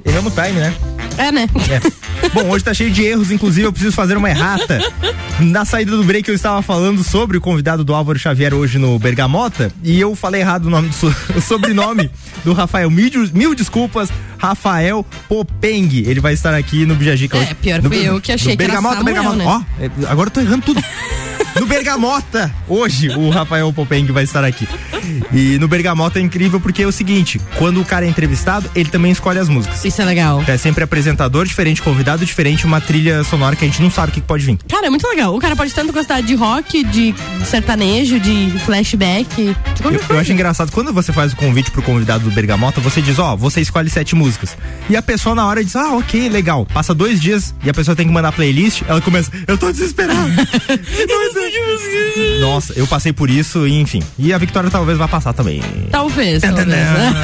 [0.05, 0.75] Erramos o time, né?
[1.17, 1.49] É, né?
[1.71, 2.04] É.
[2.33, 4.81] Bom, hoje tá cheio de erros, inclusive eu preciso fazer uma errata.
[5.41, 8.99] Na saída do break eu estava falando sobre o convidado do Álvaro Xavier hoje no
[8.99, 12.11] Bergamota e eu falei errado o nome do o sobrenome
[12.45, 12.91] do Rafael.
[12.91, 16.05] Mil, mil desculpas, Rafael Popeng.
[16.07, 17.51] Ele vai estar aqui no Bijagica hoje.
[17.51, 19.45] É, pior no, fui eu que achei que era Bergamota, Samuel, Bergamota.
[19.45, 19.66] né?
[19.81, 20.83] Ó, é, agora eu tô errando tudo.
[21.61, 24.68] No Bergamota, hoje o Rafael Popeng vai estar aqui.
[25.33, 28.89] E no Bergamota é incrível porque é o seguinte: quando o cara é entrevistado, ele
[28.89, 29.85] também escolhe as músicas.
[29.85, 30.43] Isso é legal.
[30.47, 34.15] É sempre apresentador diferente, convidado diferente, uma trilha sonora que a gente não sabe o
[34.15, 34.59] que, pode vir.
[34.69, 35.35] Cara, é muito legal.
[35.35, 40.33] O cara pode tanto gostar de rock, de sertanejo, de flashback, de Eu, eu acho
[40.33, 43.91] engraçado, quando você faz o convite pro convidado do Bergamota, você diz, ó, você escolhe
[43.91, 44.57] sete músicas.
[44.89, 46.67] E a pessoa na hora diz, ah, ok, legal.
[46.67, 50.31] Passa dois dias e a pessoa tem que mandar playlist, ela começa, eu tô desesperado.
[52.41, 54.03] Nossa, eu passei por isso e enfim.
[54.19, 55.61] E a Victoria talvez vá passar também.
[55.90, 56.68] Talvez, talvez.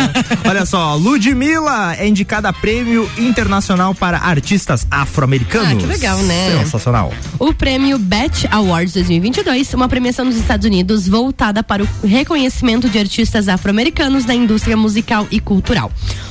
[0.48, 5.72] Olha só, Ludmilla é indicada a prêmio internacional para artistas afro-americanos.
[5.72, 6.58] Ah, que legal, né?
[6.58, 7.12] Sensacional.
[7.38, 12.98] O prêmio BET Awards 2022, uma premiação nos Estados Unidos voltada para o reconhecimento de
[12.98, 15.90] artistas afro-americanos da indústria musical e cultural.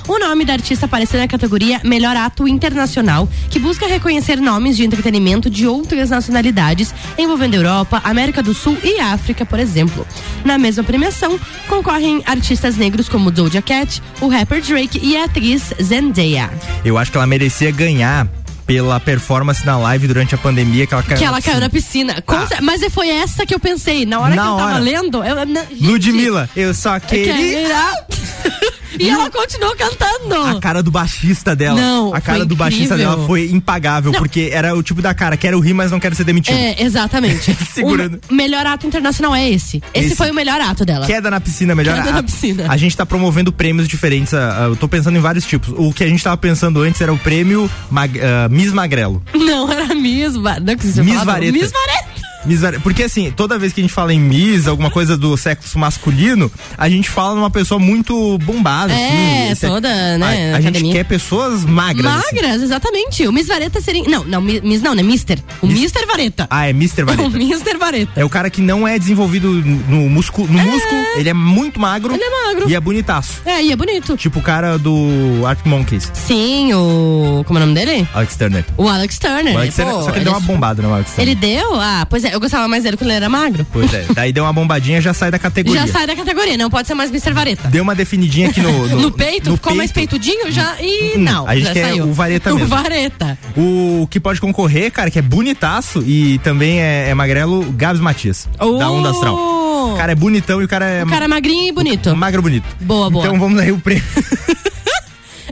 [0.09, 4.83] O nome da artista apareceu na categoria Melhor Ato Internacional, que busca reconhecer nomes de
[4.83, 10.07] entretenimento de outras nacionalidades, envolvendo Europa, América do Sul e África, por exemplo.
[10.43, 11.28] Na mesma premiação,
[11.67, 16.49] concorrem artistas negros como Doja Cat, o rapper Drake e a atriz Zendaya.
[16.86, 18.27] Eu acho que ela merecia ganhar
[18.70, 21.17] pela performance na live durante a pandemia que ela caiu.
[21.17, 22.24] Que ela caiu na piscina.
[22.47, 24.05] Cer- Mas foi essa que eu pensei.
[24.05, 24.80] Na hora Na que eu tava hora.
[24.80, 25.43] lendo, eu.
[25.47, 27.34] na- gente, Ludmilla, eu só queria.
[27.34, 27.91] queria-
[28.99, 30.36] e ela continuou cantando.
[30.57, 31.80] A cara do baixista dela.
[31.80, 34.20] Não, A cara foi do baixista dela foi impagável, Não.
[34.20, 36.55] porque era o tipo da cara, quero rir, mas não quero ser demitido.
[36.55, 37.55] É, exatamente.
[37.74, 38.20] Segurando.
[38.30, 39.82] O melhor ato internacional é esse.
[39.93, 40.15] Esse, Esse.
[40.15, 41.05] foi o melhor ato dela.
[41.05, 41.95] Queda na piscina, melhor.
[41.95, 42.65] Queda a- na piscina.
[42.70, 44.34] A gente tá promovendo prêmios diferentes.
[44.34, 45.74] ah, ah, eu tô pensando em vários tipos.
[45.78, 49.22] O que a gente tava pensando antes era o prêmio Mag- ah, Miss Magrelo.
[49.34, 50.36] Não, era Miss.
[50.36, 51.24] Va- Não, que você Miss.
[51.24, 51.51] Vareta.
[51.51, 52.09] Miss Vareta.
[52.45, 55.35] Miss Vare- Porque assim, toda vez que a gente fala em Miss, alguma coisa do
[55.37, 58.93] sexo masculino, a gente fala numa pessoa muito bombada.
[58.93, 62.05] É, assim, toda, né, A, a gente quer pessoas magras.
[62.11, 62.35] assim.
[62.35, 63.27] Magras, exatamente.
[63.27, 64.03] O Miss Vareta seria.
[64.03, 65.03] Não, não, Mi- Miss não, né?
[65.03, 65.39] Mister.
[65.61, 66.47] O Mister Vareta.
[66.49, 67.03] Ah, é Mr.
[67.03, 67.29] O Vareta.
[67.37, 68.11] Mister Vareta.
[68.19, 72.13] É o cara que não é desenvolvido no músculo, no músculo, ele é muito magro.
[72.13, 72.69] Ele é magro.
[72.69, 73.41] E é bonitaço.
[73.45, 74.15] É, e é bonito.
[74.17, 77.43] Tipo o cara do Art Monkeys, Sim, o.
[77.45, 78.07] Como é o nome dele?
[78.13, 78.65] Alex Turner.
[78.77, 79.55] O Alex Turner.
[79.55, 81.27] O Alex Pô, Turner só que ele deu uma bombada no Alex Turner.
[81.31, 81.75] Ele deu?
[81.79, 83.65] Ah, pois é, eu gostava mais dele quando ele era magro.
[83.71, 85.82] Pois é, daí deu uma bombadinha já sai da categoria.
[85.86, 87.32] Já sai da categoria, não pode ser mais Mr.
[87.34, 87.67] Vareta.
[87.69, 88.88] Deu uma definidinha aqui no.
[88.99, 91.47] No, peito, ficou mais peitudinho já e Hum, não.
[91.47, 92.05] a gente quer saiu.
[92.05, 92.69] o vareta O mesmo.
[92.69, 93.38] vareta.
[93.55, 98.47] O que pode concorrer, cara, que é bonitaço e também é, é magrelo, Gabs Matias,
[98.57, 99.36] da Onda Astral.
[99.36, 101.03] O cara é bonitão e o cara é.
[101.03, 102.15] O cara é magrinho e bonito.
[102.15, 102.65] Magro bonito.
[102.82, 103.25] Boa, boa.
[103.25, 104.03] Então vamos aí o prêmio.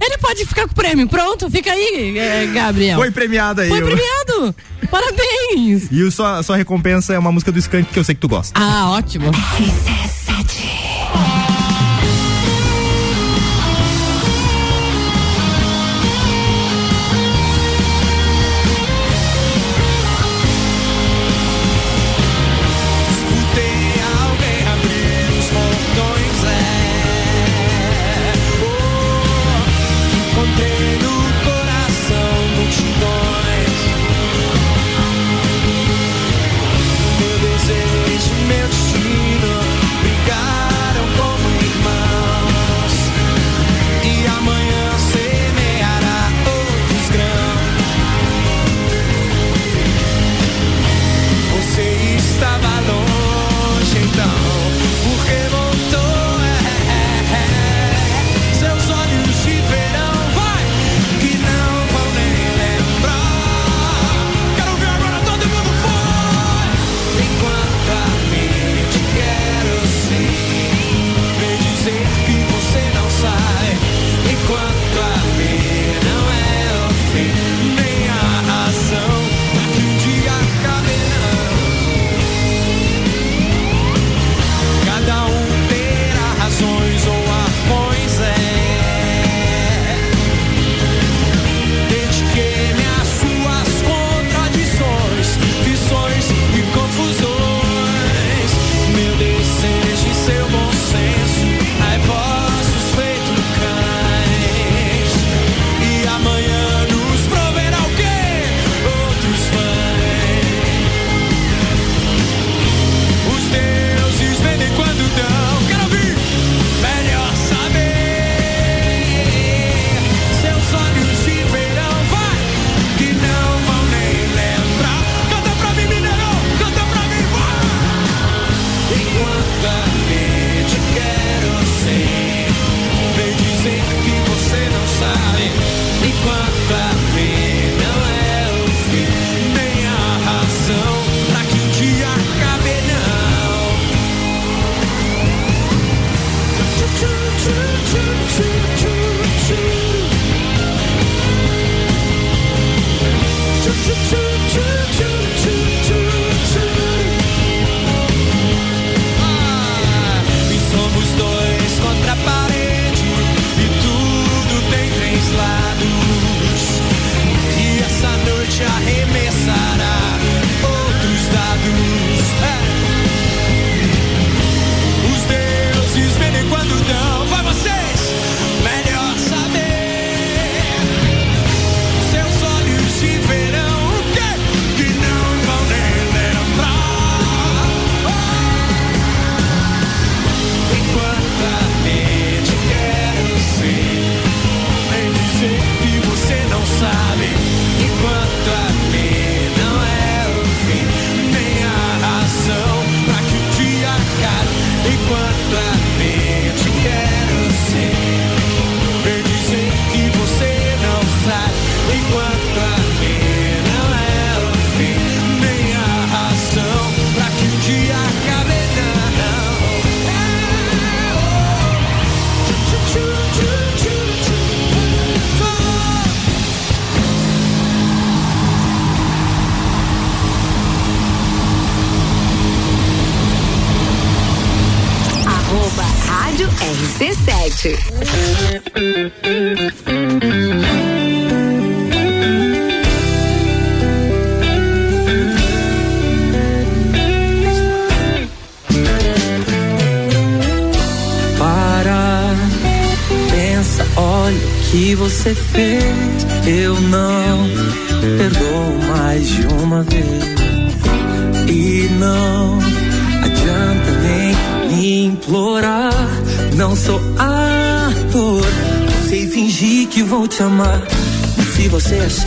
[0.02, 1.08] Ele pode ficar com o prêmio.
[1.08, 3.00] Pronto, fica aí, eh, Gabriel.
[3.00, 3.70] Foi premiado aí.
[3.70, 4.56] Foi premiado.
[4.82, 4.88] Eu...
[4.89, 5.88] Parabéns.
[5.91, 8.28] E a sua, sua recompensa é uma música do Skank que eu sei que tu
[8.28, 8.60] gosta.
[8.60, 9.32] Ah, ótimo.
[9.32, 11.57] RC7.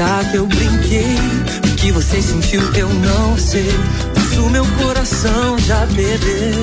[0.01, 1.15] Que eu brinquei,
[1.63, 3.71] o que você sentiu eu não sei.
[4.17, 6.57] Mas o meu coração já perdeu.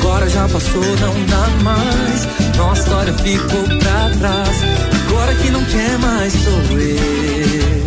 [0.00, 2.26] Agora já passou, não dá mais.
[2.56, 4.56] Nossa história ficou pra trás.
[5.06, 7.86] Agora que não quer mais sou eu.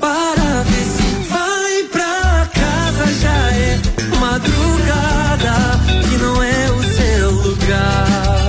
[0.00, 3.78] Para se vai pra casa, já é
[4.18, 5.78] madrugada.
[6.08, 8.39] Que não é o seu lugar.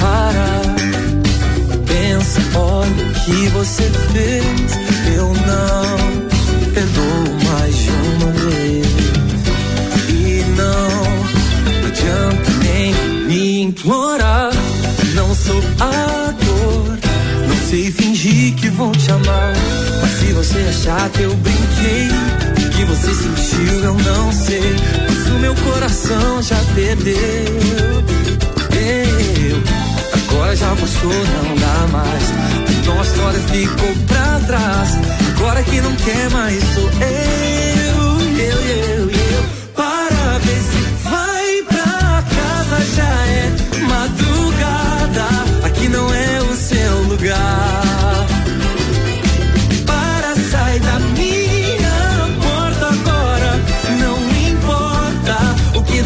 [0.00, 0.46] Para,
[1.86, 3.82] pensa, olha o que você
[4.12, 4.76] fez.
[5.16, 5.86] Eu não
[6.72, 8.86] perdoo mais de uma vez.
[10.08, 12.94] E não adianta nem
[13.26, 14.52] me implorar.
[15.14, 16.98] Não sou ator,
[17.48, 19.65] não sei fingir que vou te amar.
[20.36, 22.08] Você achar que eu brinquei,
[22.66, 24.76] o que você sentiu eu não sei.
[25.08, 27.16] Mas o meu coração já perdeu.
[28.76, 29.62] Eu,
[30.12, 32.86] agora já passou, não dá mais.
[32.86, 34.90] Nossa história ficou pra trás.
[35.36, 39.05] Agora que não quer mais sou eu, eu, eu,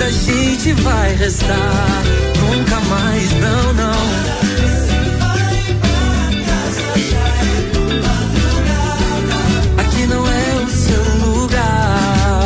[0.01, 2.02] da gente vai restar.
[2.40, 4.01] Nunca mais, não, não.
[9.77, 12.44] Aqui não é o seu lugar.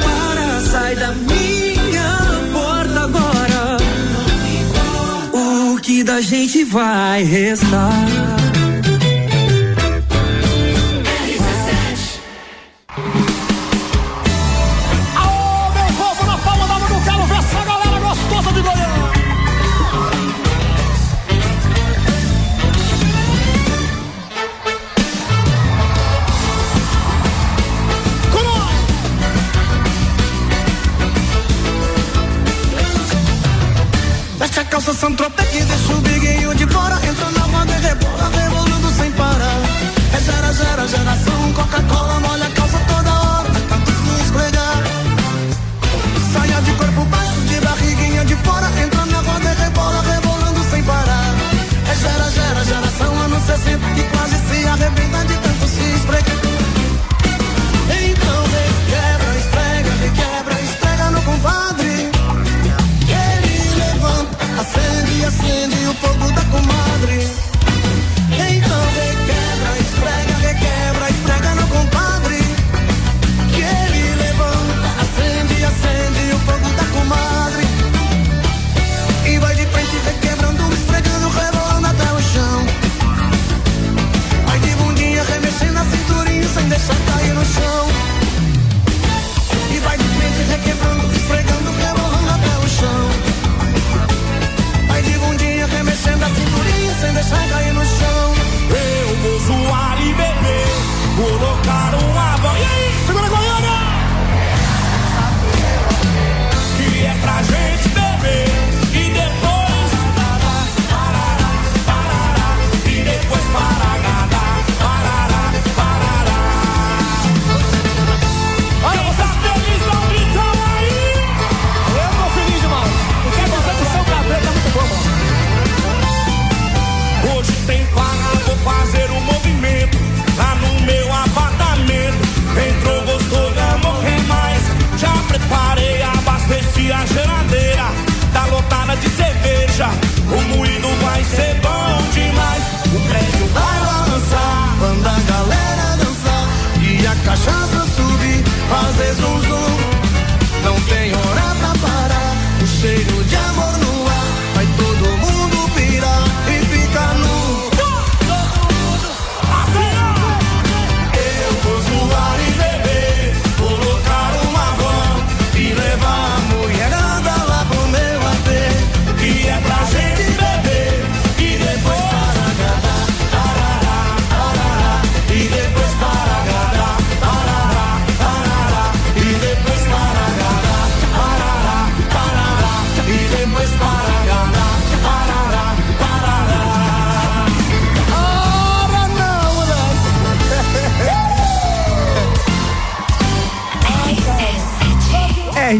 [0.00, 2.10] Para, sai da minha
[2.52, 3.76] porta agora.
[5.32, 8.47] O que da gente vai restar?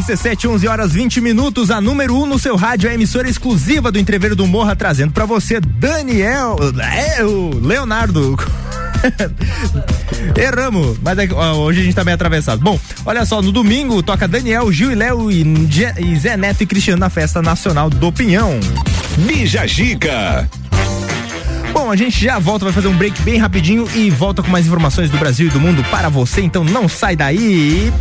[0.09, 1.71] RC7, 11 horas 20 minutos.
[1.71, 5.13] A número 1 um no seu rádio a emissora exclusiva do Entreveiro do Morra, trazendo
[5.13, 6.57] para você Daniel.
[7.17, 8.35] É, o Leonardo.
[10.35, 12.63] Erramos, mas é, hoje a gente tá meio atravessado.
[12.63, 15.43] Bom, olha só, no domingo toca Daniel, Gil e Léo e,
[15.99, 18.59] e Zé Neto e Cristiano na Festa Nacional do Pinhão.
[19.19, 20.49] Bija Gica.
[21.71, 24.67] Bom, a gente já volta, vai fazer um break bem rapidinho e volta com mais
[24.67, 27.93] informações do Brasil e do mundo para você, então não sai daí.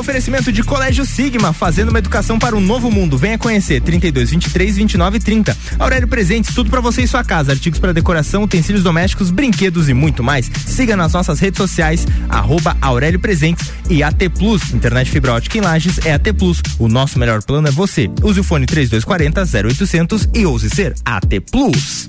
[0.00, 3.18] Oferecimento de Colégio Sigma, fazendo uma educação para um novo mundo.
[3.18, 5.56] Venha conhecer 32 23 29 30.
[5.78, 9.94] Aurélio Presentes, tudo para você e sua casa, artigos para decoração, utensílios domésticos, brinquedos e
[9.94, 10.50] muito mais.
[10.66, 14.72] Siga nas nossas redes sociais arroba Aurélio Presentes e AT Plus.
[14.72, 16.62] Internet fibra ótica em Lages é AT Plus.
[16.78, 18.10] O nosso melhor plano é você.
[18.22, 22.08] Use o fone 3240 0800 e ouse ser AT Plus.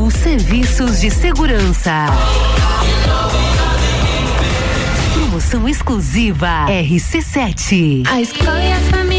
[0.09, 2.05] Serviços de Segurança.
[5.13, 8.03] Promoção exclusiva RC7.
[8.07, 9.10] A escola e a família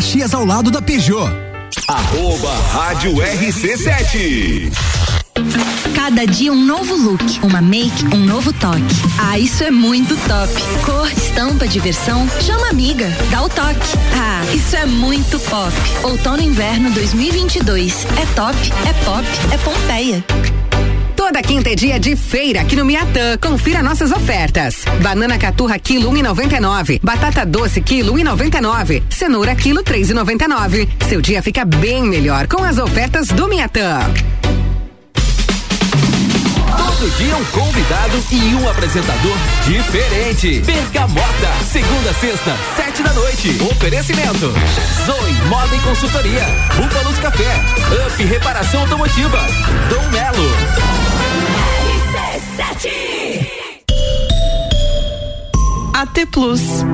[0.00, 1.28] Caxias, ao lado da Peugeot.
[1.86, 4.72] Arroba Rádio RC7.
[5.94, 8.80] Cada dia um novo look, uma make, um novo toque.
[9.18, 10.52] Ah, isso é muito top.
[10.86, 13.98] Cor, estampa, diversão, chama amiga, dá o toque.
[14.18, 15.74] Ah, isso é muito pop.
[16.02, 18.06] Outono e inverno 2022.
[18.16, 18.56] É top,
[18.88, 20.24] é pop, é Pompeia.
[21.30, 23.38] Toda quinta é dia de feira aqui no Miatã.
[23.40, 24.82] Confira nossas ofertas.
[25.00, 26.98] Banana caturra quilo 1,99.
[27.00, 29.00] Batata doce quilo 1,99.
[29.08, 30.88] Cenoura quilo 3,99.
[31.08, 34.00] Seu dia fica bem melhor com as ofertas do Miatã.
[36.76, 40.62] Todo dia um convidado e um apresentador diferente.
[40.62, 43.56] Bergamota, segunda, sexta, sete da noite.
[43.70, 44.52] Oferecimento.
[45.06, 46.44] Zoe Moda e Consultoria.
[46.76, 47.54] Búfalos Café.
[48.04, 49.38] Up Reparação Automotiva.
[49.88, 51.09] Dom Melo.
[55.94, 56.84] AT Plus.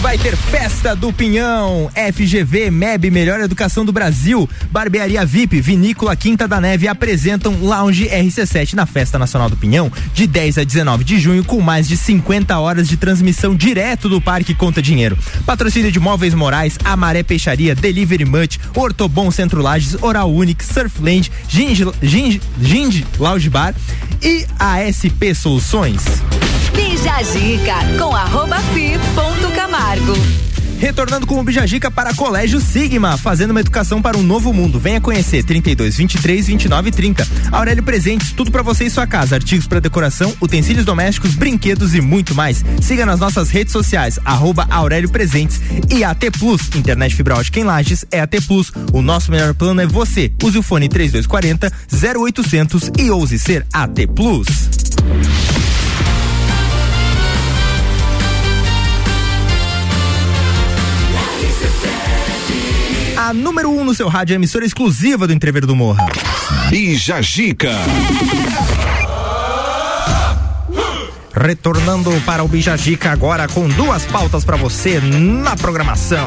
[0.00, 1.90] Vai ter festa do Pinhão.
[1.94, 4.48] FGV, MEB, Melhor Educação do Brasil.
[4.70, 10.26] Barbearia VIP, Vinícola Quinta da Neve apresentam Lounge RC7 na Festa Nacional do Pinhão, de
[10.26, 14.54] 10 a 19 de junho, com mais de 50 horas de transmissão direto do Parque
[14.54, 15.16] Conta Dinheiro.
[15.44, 21.86] Patrocínio de Móveis Morais, Amaré Peixaria, Delivery Much, Ortobon Centro Lages, Oral Unique, Surfland, Ginge,
[22.02, 23.74] Ginge, Ginge Lounge Bar
[24.22, 26.02] e ASP Soluções.
[26.74, 28.98] Bija Gica com arroba fi
[29.72, 30.12] Camargo.
[30.78, 34.78] Retornando com o Bijagica para Colégio Sigma, fazendo uma educação para um novo mundo.
[34.78, 37.26] Venha conhecer 32 23 29 30.
[37.50, 42.02] Aurélio Presentes, tudo para você e sua casa, artigos para decoração, utensílios domésticos, brinquedos e
[42.02, 42.62] muito mais.
[42.82, 45.58] Siga nas nossas redes sociais arroba Aurélio Presentes
[45.90, 48.70] e AT Plus, internet fibra ótica em Lages é AT Plus.
[48.92, 50.30] O nosso melhor plano é você.
[50.42, 51.72] Use o fone 3240
[52.18, 55.61] 0800 e ouse ser AT Plus.
[63.22, 66.04] A número 1 um no seu rádio a emissora exclusiva do Entrever do Morra.
[66.68, 67.70] Bija Gica.
[71.32, 76.26] Retornando para o Bijagica agora com duas pautas para você na programação.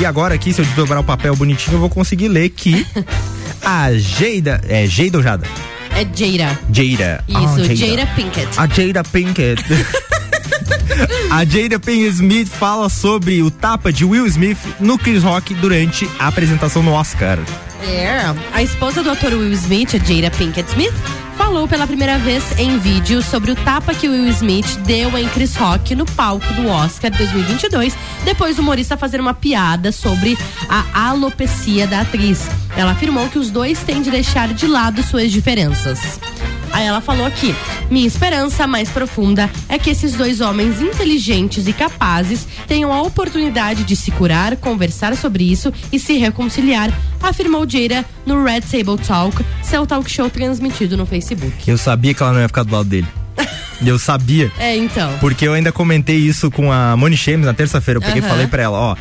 [0.00, 2.86] E agora aqui, se eu desdobrar o papel bonitinho, eu vou conseguir ler que
[3.62, 4.62] a Geida.
[4.70, 5.46] É Geida ou Jada?
[5.90, 6.58] É Jada.
[6.72, 7.24] Jada.
[7.28, 8.48] Isso, Ah, Jada Pinkett.
[8.58, 9.62] A Jada Pinkett.
[11.30, 16.08] a Jada Pinkett Smith fala sobre o tapa de Will Smith no Chris Rock durante
[16.18, 17.38] a apresentação no Oscar.
[17.82, 18.34] É.
[18.52, 20.94] A esposa do ator Will Smith, a Jada Pinkett Smith,
[21.36, 25.54] falou pela primeira vez em vídeo sobre o tapa que Will Smith deu em Chris
[25.54, 27.94] Rock no palco do Oscar 2022,
[28.24, 30.36] depois do humorista fazer uma piada sobre
[30.68, 32.40] a alopecia da atriz.
[32.76, 36.18] Ela afirmou que os dois têm de deixar de lado suas diferenças.
[36.76, 37.54] Aí ela falou aqui:
[37.90, 43.82] minha esperança mais profunda é que esses dois homens inteligentes e capazes tenham a oportunidade
[43.82, 46.92] de se curar, conversar sobre isso e se reconciliar,
[47.22, 51.66] afirmou Jada no Red Table Talk, seu talk show transmitido no Facebook.
[51.66, 53.06] Eu sabia que ela não ia ficar do lado dele.
[53.84, 54.52] Eu sabia.
[54.58, 55.16] É, então.
[55.18, 57.98] Porque eu ainda comentei isso com a Moni Chemes na terça-feira.
[57.98, 58.28] Eu peguei e Aham.
[58.30, 58.96] falei pra ela, ó.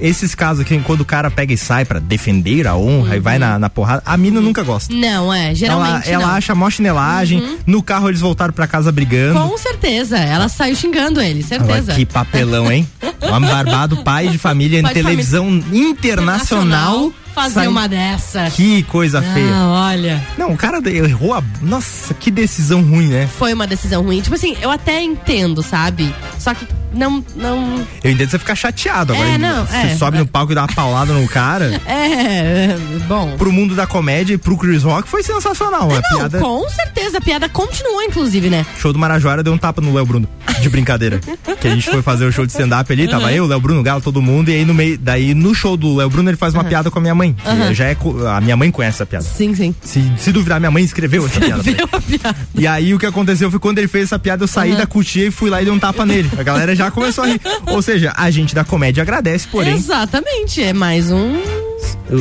[0.00, 3.38] Esses casos aqui, quando o cara pega e sai pra defender a honra e vai
[3.38, 4.94] na, na porrada, a mina nunca gosta.
[4.94, 6.34] Não, é, Ela, geralmente ela não.
[6.34, 7.58] acha mó chinelagem.
[7.66, 9.40] No carro eles voltaram pra casa brigando.
[9.40, 11.78] Com certeza, ela saiu xingando ele, certeza.
[11.78, 12.88] Agora, que papelão, hein?
[13.22, 17.12] Homem barbado, pai de família Pai em televisão internacional.
[17.42, 18.50] Fazer sai- uma dessa.
[18.50, 19.50] Que coisa feia.
[19.50, 20.22] Não, olha.
[20.36, 21.42] Não, o cara errou a.
[21.62, 23.28] Nossa, que decisão ruim, né?
[23.38, 24.20] Foi uma decisão ruim.
[24.20, 26.14] Tipo assim, eu até entendo, sabe?
[26.38, 27.24] Só que não.
[27.36, 29.12] não Eu entendo você ficar chateado.
[29.12, 29.96] Agora, É, não, você é.
[29.96, 31.80] sobe no palco e dá uma paulada no cara.
[31.86, 33.36] é, é, bom.
[33.36, 35.90] Pro mundo da comédia e pro Chris Rock foi sensacional.
[35.90, 36.38] a Não, piada.
[36.40, 38.64] com certeza, a piada continuou, inclusive, né?
[38.78, 40.28] Show do Marajoara deu um tapa no Léo Bruno,
[40.60, 41.20] de brincadeira.
[41.60, 43.30] que a gente foi fazer o show de stand-up ali, tava Uhum.
[43.30, 46.08] eu, Léo Bruno, Galo, todo mundo, e aí no meio, daí no show do Léo
[46.08, 47.27] Bruno ele faz uma piada com a minha mãe.
[47.32, 47.74] Que Uhum.
[47.74, 47.96] Já é,
[48.36, 49.24] a minha mãe conhece essa piada.
[49.24, 49.74] Sim, sim.
[49.82, 51.62] Se, se duvidar, minha mãe escreveu essa piada.
[51.62, 52.20] pra ele.
[52.54, 54.76] E aí o que aconteceu foi quando ele fez essa piada, eu saí Uhum.
[54.78, 56.30] da cutia e fui lá e dei um tapa nele.
[56.38, 57.40] A galera já começou a rir.
[57.66, 59.74] Ou seja, a gente da comédia agradece, porém.
[59.74, 61.36] Exatamente, é mais um.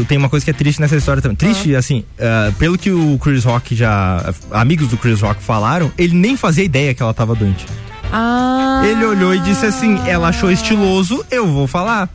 [0.07, 1.35] Tenho uma coisa que é triste nessa história também.
[1.37, 4.33] Triste, assim, ah, pelo que o Chris Rock já.
[4.51, 7.65] Amigos do Chris Rock falaram, ele nem fazia ideia que ela tava doente.
[8.11, 8.81] Ah.
[8.85, 12.09] Ele olhou e disse assim: ela achou estiloso, eu vou falar.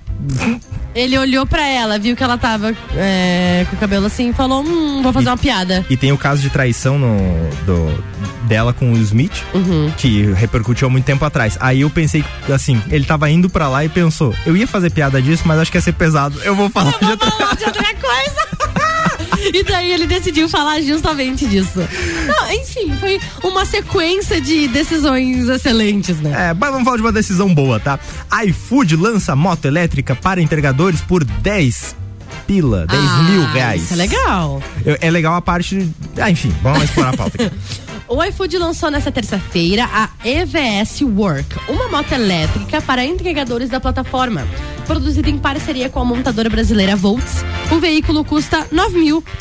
[0.95, 4.63] Ele olhou pra ela, viu que ela tava é, com o cabelo assim e falou:
[4.63, 5.85] Hum, vou fazer uma piada.
[5.89, 7.17] E tem o caso de traição no,
[7.65, 8.05] do,
[8.47, 9.91] dela com o Smith, Uhum.
[9.97, 11.57] que repercutiu há muito tempo atrás.
[11.61, 15.21] Aí eu pensei, assim, ele tava indo pra lá e pensou: eu ia fazer piada
[15.23, 16.39] disso, mas acho que ia ser pesado.
[16.45, 18.42] Eu vou falar de outra de outra coisa.
[19.53, 21.81] E daí ele decidiu falar justamente disso.
[22.27, 26.51] Não, enfim, foi uma sequência de decisões excelentes, né?
[26.51, 27.99] É, mas vamos falar de uma decisão boa, tá?
[28.47, 31.97] iFood lança moto elétrica para entregadores por 10
[32.47, 33.83] pila, 10 Ah, mil reais.
[33.83, 34.63] Isso é legal.
[34.85, 35.89] Eu- É legal a parte.
[36.19, 37.55] Ah, enfim, vamos explorar a pauta aqui.
[38.15, 44.47] O iFood lançou nesta terça-feira a EVS Work, uma moto elétrica para entregadores da plataforma.
[44.87, 48.77] Produzida em parceria com a montadora brasileira Volts, o veículo custa R$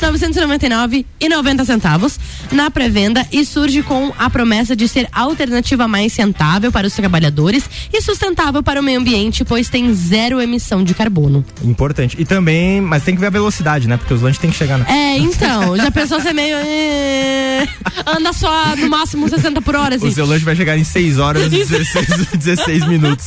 [0.00, 2.18] 9.999,90 centavos
[2.50, 7.68] na pré-venda e surge com a promessa de ser alternativa mais rentável para os trabalhadores
[7.92, 11.44] e sustentável para o meio ambiente, pois tem zero emissão de carbono.
[11.62, 12.16] Importante.
[12.18, 13.98] E também, mas tem que ver a velocidade, né?
[13.98, 14.88] Porque os lanches tem que chegar na.
[14.88, 16.56] É, então, já pensou ser meio.
[16.56, 17.68] eh,
[18.06, 20.08] anda só no máximo 60 por hora, assim.
[20.08, 23.26] O seu lanche vai chegar em 6 horas e 16, 16 minutos.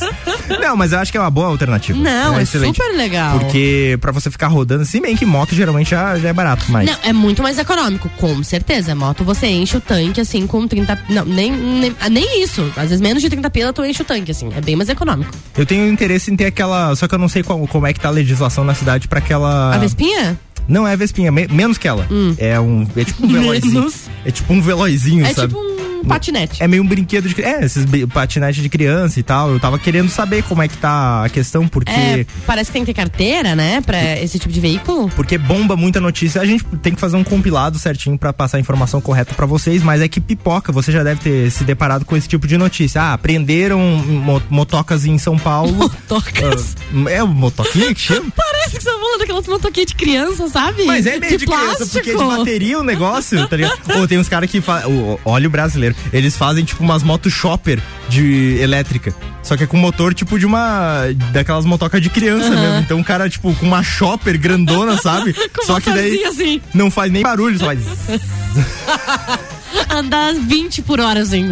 [0.60, 1.98] Não, mas eu acho que é uma boa alternativa.
[1.98, 2.76] Não, é excelente.
[2.76, 3.38] super legal.
[3.38, 6.86] Porque pra você ficar rodando, assim, bem que moto geralmente já, já é barato, mas.
[6.86, 8.94] Não, é muito mais econômico, com certeza.
[8.94, 10.98] Moto você enche o tanque assim com 30.
[11.08, 12.62] Não, nem, nem, ah, nem isso.
[12.76, 14.50] Às vezes menos de 30 pila tu enche o tanque, assim.
[14.56, 15.30] É bem mais econômico.
[15.56, 16.94] Eu tenho interesse em ter aquela.
[16.96, 19.18] Só que eu não sei qual- como é que tá a legislação na cidade pra
[19.18, 19.74] aquela.
[19.74, 20.38] A Vespinha?
[20.68, 22.06] Não é a Vespinha, me- menos que ela.
[22.38, 22.86] É um.
[22.96, 23.92] É tipo um velozinho.
[24.24, 25.54] É tipo um velozinho, é sabe?
[25.54, 26.62] tipo um patinete.
[26.62, 29.50] É meio um brinquedo de cri- É, esses patinete de criança e tal.
[29.50, 31.90] Eu tava querendo saber como é que tá a questão, porque.
[31.92, 33.80] É, parece que tem que ter carteira, né?
[33.80, 35.08] Pra esse tipo de veículo.
[35.14, 36.40] Porque bomba muita notícia.
[36.40, 39.82] A gente tem que fazer um compilado certinho pra passar a informação correta pra vocês,
[39.82, 43.12] mas é que pipoca, você já deve ter se deparado com esse tipo de notícia.
[43.12, 45.72] Ah, prenderam mo- motocas em São Paulo.
[45.72, 46.76] Motocas?
[47.06, 48.32] Ah, é o motoquinha que chama?
[48.34, 50.84] Parece que você tá falando daquelas motoquinhas de criança, sabe?
[50.84, 51.90] Mas é meio de, criança, plástico.
[51.92, 53.78] porque é de bateria o negócio, tá ligado?
[53.98, 54.90] Ou tem uns caras que fazem.
[55.24, 55.85] Olha o brasileiro.
[56.12, 59.14] Eles fazem tipo umas motos shopper de elétrica.
[59.42, 61.02] Só que é com motor tipo de uma.
[61.32, 62.60] daquelas motocas de criança Aham.
[62.60, 62.78] mesmo.
[62.80, 65.32] Então o cara, tipo, com uma shopper grandona, sabe?
[65.54, 66.24] Com só que daí.
[66.24, 66.60] assim.
[66.74, 67.80] Não faz nem barulho, só faz.
[69.90, 71.46] Andar 20 por hora, assim.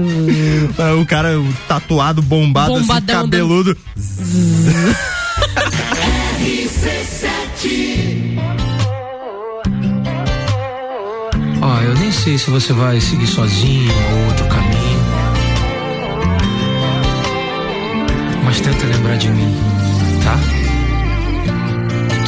[1.01, 1.31] o cara
[1.69, 3.77] tatuado, bombado, assim, Bombadão, cabeludo.
[6.74, 8.23] RC7
[12.14, 15.04] sei se você vai seguir sozinho ou outro caminho.
[18.44, 19.54] Mas tenta lembrar de mim,
[20.22, 20.38] tá?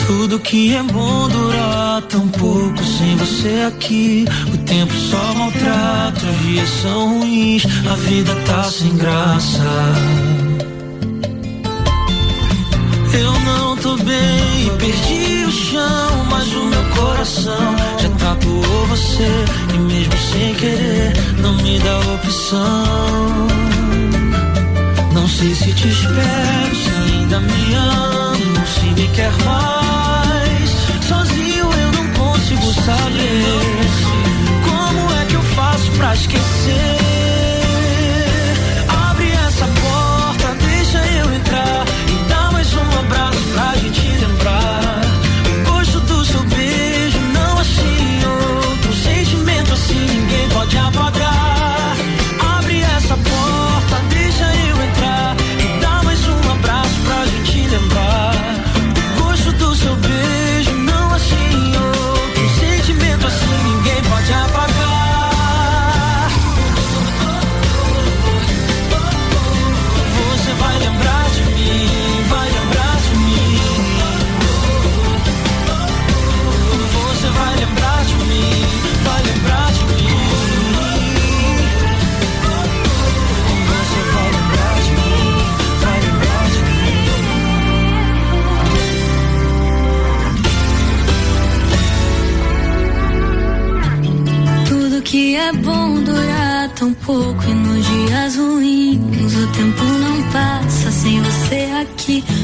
[0.06, 4.24] Tudo que é bom dura tão pouco sem você aqui.
[4.52, 9.62] O tempo só maltrata, os dias são ruins, a vida tá sem graça.
[13.18, 19.28] Eu não tô bem, perdi o chão, mas o meu coração já tatuou você.
[19.74, 23.47] E mesmo sem querer, não me dá opção.
[25.12, 30.70] Não sei se te espero, se ainda me amo, se me quer mais.
[31.09, 33.44] Sozinho eu não consigo saber
[34.68, 37.06] como é que eu faço pra esquecer.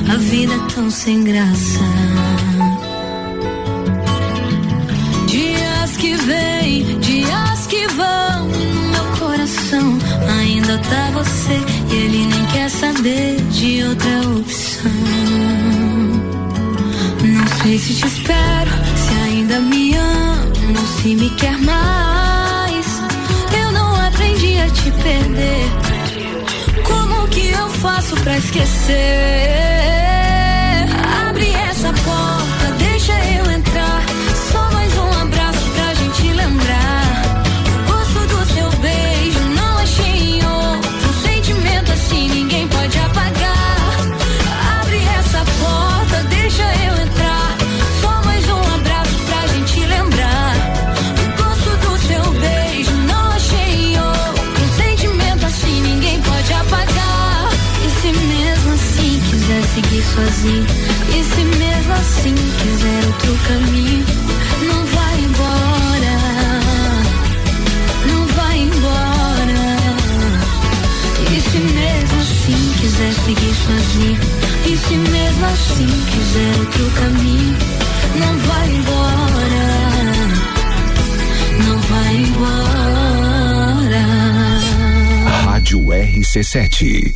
[0.09, 1.81] A vida é tão sem graça.
[5.27, 9.99] Dias que vêm, dias que vão no meu coração
[10.41, 11.61] ainda tá você
[11.91, 14.93] e ele nem quer saber de outra opção.
[17.25, 22.87] Não sei se te espero, se ainda me ama, se me quer mais.
[23.59, 25.82] Eu não aprendi a te perder.
[27.83, 30.02] Faço pra esquecer?
[60.15, 60.67] Sozinho,
[61.09, 64.05] e se mesmo assim quiser outro caminho,
[64.67, 66.17] não vai embora.
[68.07, 69.63] Não vai embora.
[71.31, 74.21] E se mesmo assim quiser seguir sozinho,
[74.67, 77.57] e se mesmo assim quiser outro caminho,
[78.21, 79.65] não vai embora.
[81.67, 82.73] Não vai embora.
[85.45, 87.15] Rádio RC7.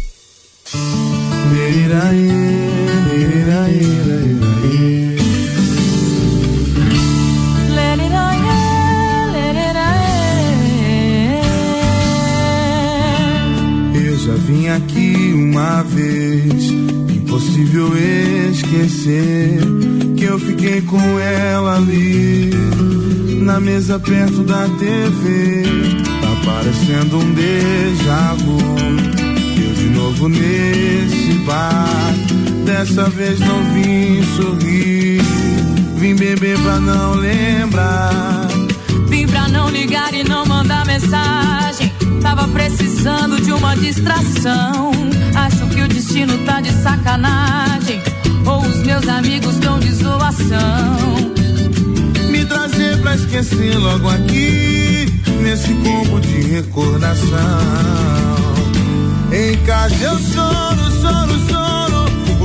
[13.94, 16.70] Eu já vim aqui uma vez,
[17.14, 17.92] impossível
[18.50, 19.58] esquecer
[20.16, 22.50] que eu fiquei com ela ali
[23.46, 25.62] na mesa perto da TV.
[26.20, 28.58] Tá parecendo um déjà vu.
[29.56, 32.14] Eu de novo nesse bar,
[32.66, 35.22] dessa vez não vim sorrir,
[35.96, 38.48] vim beber pra não lembrar.
[39.08, 41.92] Vim pra não ligar e não mandar mensagem.
[42.20, 44.90] Tava precisando de uma distração.
[45.36, 48.02] Acho que o destino tá de sacanagem.
[48.44, 50.96] Ou os meus amigos estão de zoação.
[52.28, 55.06] Me trazer pra esquecer logo aqui,
[55.40, 57.28] nesse combo de recordação.
[59.32, 61.75] Em casa eu choro, choro, choro.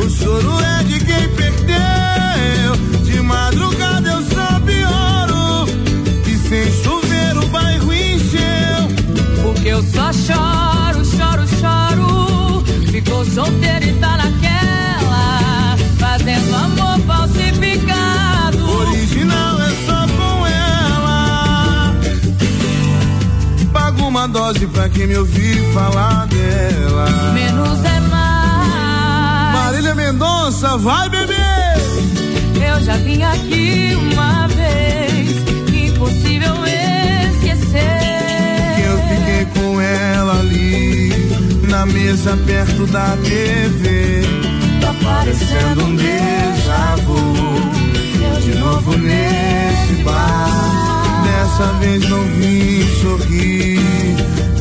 [0.04, 2.76] O choro é de quem perdeu.
[3.04, 5.68] De madrugada eu só pioro.
[6.26, 8.90] E sem chover o bairro encheu.
[9.44, 12.64] Porque eu só choro, choro, choro.
[12.90, 15.78] Ficou solteiro e tá naquela.
[16.00, 18.72] Fazendo amor falsificado.
[18.88, 21.96] Original é só com ela.
[23.72, 27.06] Pago uma dose pra quem me ouvir falar dela.
[27.34, 28.21] Menos é mais.
[30.22, 31.36] Mendonça, vai beber!
[32.56, 35.32] Eu eu já vim aqui uma vez.
[35.74, 36.54] Impossível
[37.34, 37.82] esquecer.
[38.76, 41.10] Que eu fiquei com ela ali,
[41.68, 44.22] na mesa perto da TV.
[44.82, 47.36] Tá parecendo um déjà vu.
[48.24, 51.01] Eu de novo nesse bar.
[51.52, 53.78] Dessa vez não vim sorrir.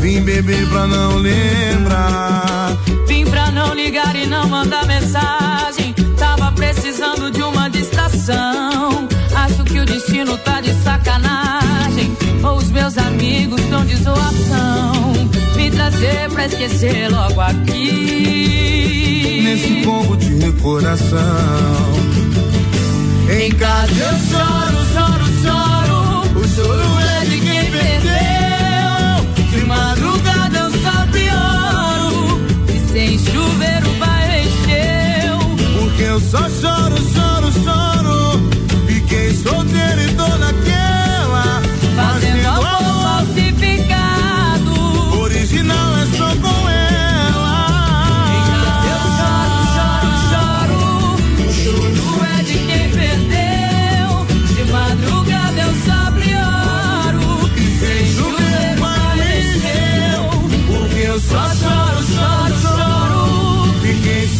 [0.00, 2.76] Vim beber pra não lembrar.
[3.06, 5.94] Vim pra não ligar e não mandar mensagem.
[6.18, 9.06] Tava precisando de uma distração.
[9.36, 12.16] Acho que o destino tá de sacanagem.
[12.42, 15.12] Ou os meus amigos estão de zoação.
[15.54, 17.82] Me trazer pra esquecer logo aqui.
[19.44, 21.20] Nesse combo de coração.
[23.30, 25.19] Em casa eu choro, choro,
[26.60, 26.94] choro.
[26.94, 29.50] O é de quem perdeu.
[29.50, 32.40] De madrugada eu só pioro.
[32.68, 35.38] E sem chuveiro vai encheu.
[35.78, 37.09] Porque eu só choro.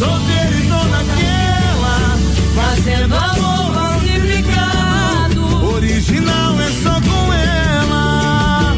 [0.01, 2.17] Solteiro e tô naquela.
[2.55, 5.41] Fazendo amor falsificado.
[5.75, 8.75] Original é só com ela.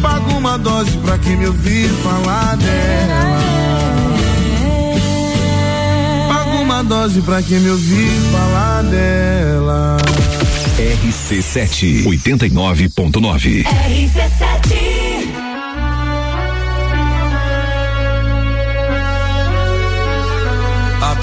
[0.00, 3.38] Paga uma dose pra quem me ouvir falar dela.
[6.28, 9.98] Paga uma dose pra quem me ouvir falar dela.
[10.78, 13.64] RC7 89.9.
[13.64, 14.95] RC7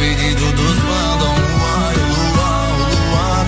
[0.03, 0.77] pedido dos.
[3.15, 3.43] Ah,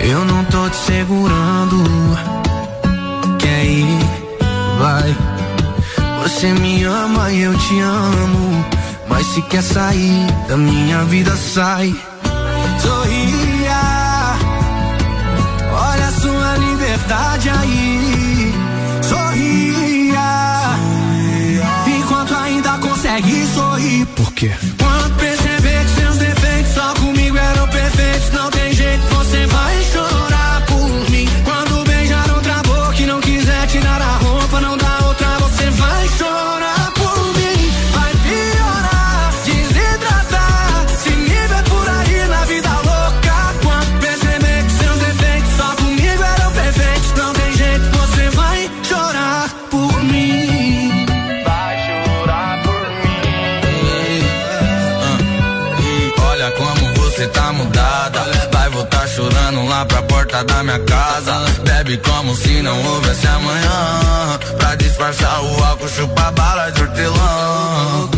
[0.00, 1.84] Eu não tô te segurando.
[3.38, 3.98] Quer ir?
[4.78, 5.16] Vai.
[6.22, 8.64] Você me ama e eu te amo.
[9.08, 11.94] Mas se quer sair da minha vida, sai.
[12.82, 13.80] Sorria.
[15.72, 17.50] Olha a sua liberdade
[24.16, 24.77] sorrir.
[59.86, 61.34] Pra porta da minha casa.
[61.64, 64.38] Bebe como se não houvesse amanhã.
[64.58, 68.08] Pra disfarçar o álcool, chupa bala de hortelã.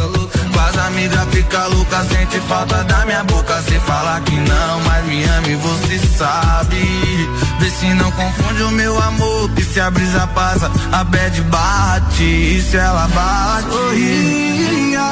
[0.53, 3.63] Com as amigas fica louca, sente falta da minha boca.
[3.63, 7.31] Se falar que não, mas me ama e você sabe.
[7.59, 9.51] Vê se não confunde o meu amor.
[9.51, 12.23] Que se a brisa passa, a bad bate.
[12.23, 13.71] E se ela bate?
[13.71, 15.11] Sorria.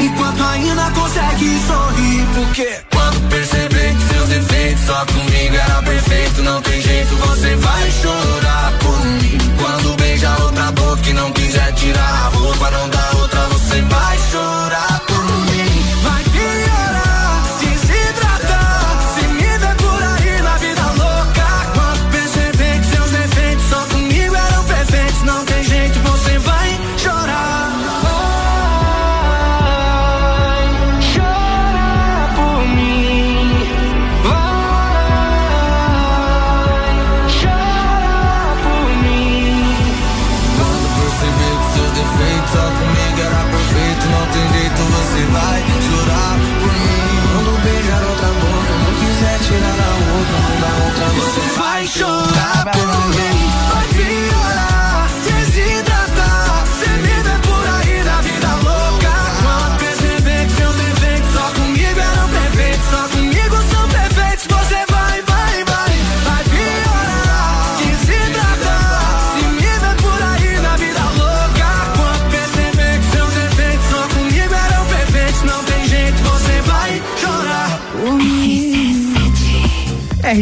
[0.00, 3.65] Enquanto ainda consegue sorrir, porque quando defeitos
[4.86, 9.38] só comigo era perfeito, não tem jeito, você vai chorar por mim.
[9.58, 14.18] Quando beija outra boca e não quiser tirar a roupa, não dá outra, você vai
[14.30, 15.15] chorar por mim.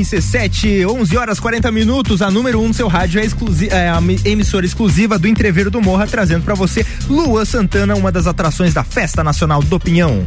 [0.04, 2.20] RC7, 11 horas 40 minutos.
[2.20, 5.70] A número 1 um no seu rádio é, exclusi é a emissora exclusiva do Entreveiro
[5.70, 10.26] do Morra, trazendo para você Lua Santana, uma das atrações da Festa Nacional do Pinhão.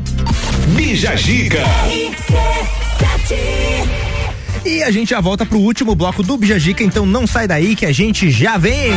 [0.76, 1.64] Bija Giga.
[4.66, 7.76] E a gente já volta pro último bloco do Bija Giga, então não sai daí
[7.76, 8.94] que a gente já vem.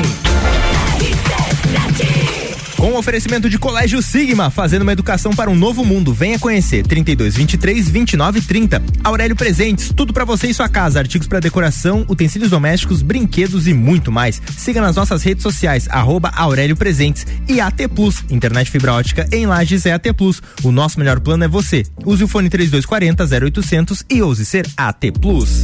[2.81, 6.15] Com oferecimento de Colégio Sigma, fazendo uma educação para um novo mundo.
[6.15, 6.83] Venha conhecer.
[6.87, 8.83] 32 23 29 30.
[9.05, 13.75] Aurélio Presentes, tudo para você e sua casa, artigos para decoração, utensílios domésticos, brinquedos e
[13.75, 14.41] muito mais.
[14.57, 19.45] Siga nas nossas redes sociais arroba Aurélio Presentes e AT Plus, internet fibra ótica em
[19.45, 20.43] Lages é AT Plus.
[20.63, 21.85] O nosso melhor plano é você.
[22.07, 25.63] Use o fone 3240 0800 e ouse ser AT Plus.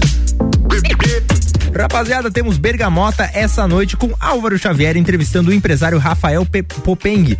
[1.82, 7.36] Rapaziada, temos Bergamota essa noite com Álvaro Xavier entrevistando o empresário Rafael Pe Popeng.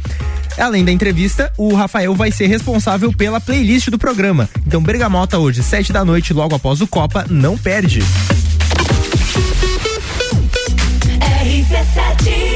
[0.59, 4.49] Além da entrevista, o Rafael vai ser responsável pela playlist do programa.
[4.67, 8.01] Então, Bergamota hoje, sete da noite, logo após o Copa, não perde.
[11.21, 12.56] RC7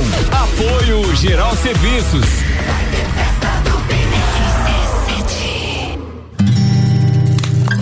[0.31, 2.25] Apoio Geral Serviços.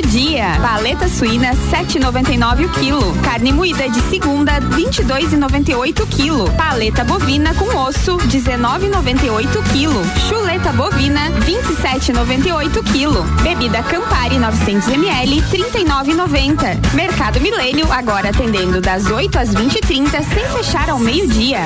[0.00, 0.58] Do dia.
[0.60, 3.14] Paleta suína 7,99 o quilo.
[3.22, 6.50] Carne moída de segunda 22,98 o quilo.
[6.52, 10.00] Paleta bovina com osso 19,98 o quilo.
[10.28, 13.22] Chuleta bovina 27,98 o quilo.
[13.42, 16.94] Bebida Campari 900 ml 39,90.
[16.94, 21.60] Mercado Milênio agora atendendo das 8 às 20h30 sem fechar ao meio-dia.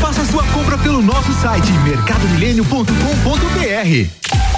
[0.00, 4.49] Faça sua compra pelo nosso site mercadomilênio.com.br.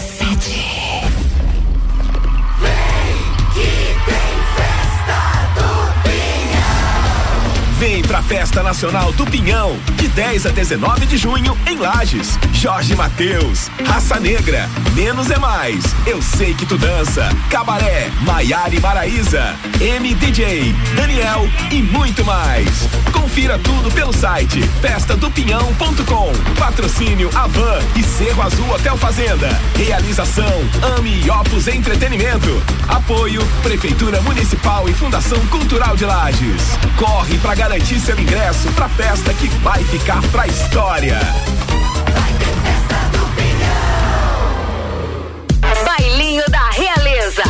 [8.11, 12.37] Pra Festa Nacional do Pinhão, de 10 a 19 de junho, em Lages.
[12.51, 18.81] Jorge Mateus, Raça Negra, Menos é Mais, Eu Sei Que Tu Dança, Cabaré, Maiara e
[18.81, 22.67] Maraíza, MDJ, Daniel e muito mais.
[23.13, 26.33] Confira tudo pelo site festadopinhão.com.
[26.59, 29.47] Patrocínio Avan e Cerro Azul Hotel Fazenda.
[29.77, 30.51] Realização
[30.97, 32.61] Ami Opus Entretenimento.
[32.89, 36.77] Apoio Prefeitura Municipal e Fundação Cultural de Lages.
[36.97, 41.19] Corre pra garantir seu ingresso pra festa que vai ficar pra história.
[46.51, 47.43] Da Realeza.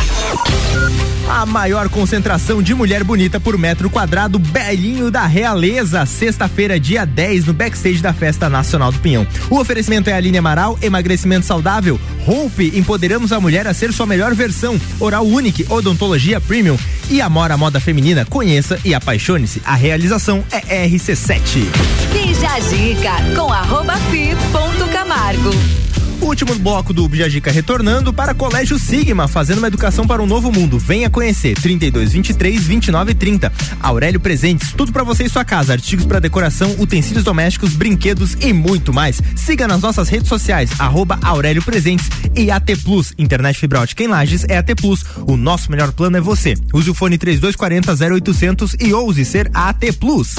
[1.28, 6.06] A maior concentração de mulher bonita por metro quadrado, Belinho da Realeza.
[6.06, 9.26] Sexta-feira, dia 10, no backstage da Festa Nacional do Pinhão.
[9.50, 12.00] O oferecimento é a linha Amaral, emagrecimento saudável.
[12.26, 14.80] Hope, empoderamos a mulher a ser sua melhor versão.
[15.00, 16.78] Oral Unique, odontologia premium.
[17.10, 19.60] E Amora Moda Feminina, conheça e apaixone-se.
[19.64, 21.66] A realização é RC7.
[22.12, 25.81] Bija a Dica com arroba fi ponto Camargo.
[26.22, 30.78] Último bloco do Bijagica retornando para Colégio Sigma, fazendo uma educação para um novo mundo.
[30.78, 33.52] Venha conhecer 32 23 29 30.
[33.80, 38.52] Aurélio Presentes, tudo para você e sua casa, artigos para decoração, utensílios domésticos, brinquedos e
[38.52, 39.20] muito mais.
[39.34, 44.06] Siga nas nossas redes sociais arroba Aurélio Presentes e AT Plus, internet fibra ótica em
[44.06, 45.04] Lages é AT Plus.
[45.26, 46.54] O nosso melhor plano é você.
[46.72, 50.36] Use o fone 3240 0800 e ouse ser AT Plus.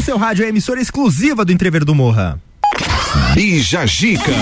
[0.00, 2.40] No seu rádio é a emissora exclusiva do Entrever do Morra.
[3.34, 4.32] Bija Gica.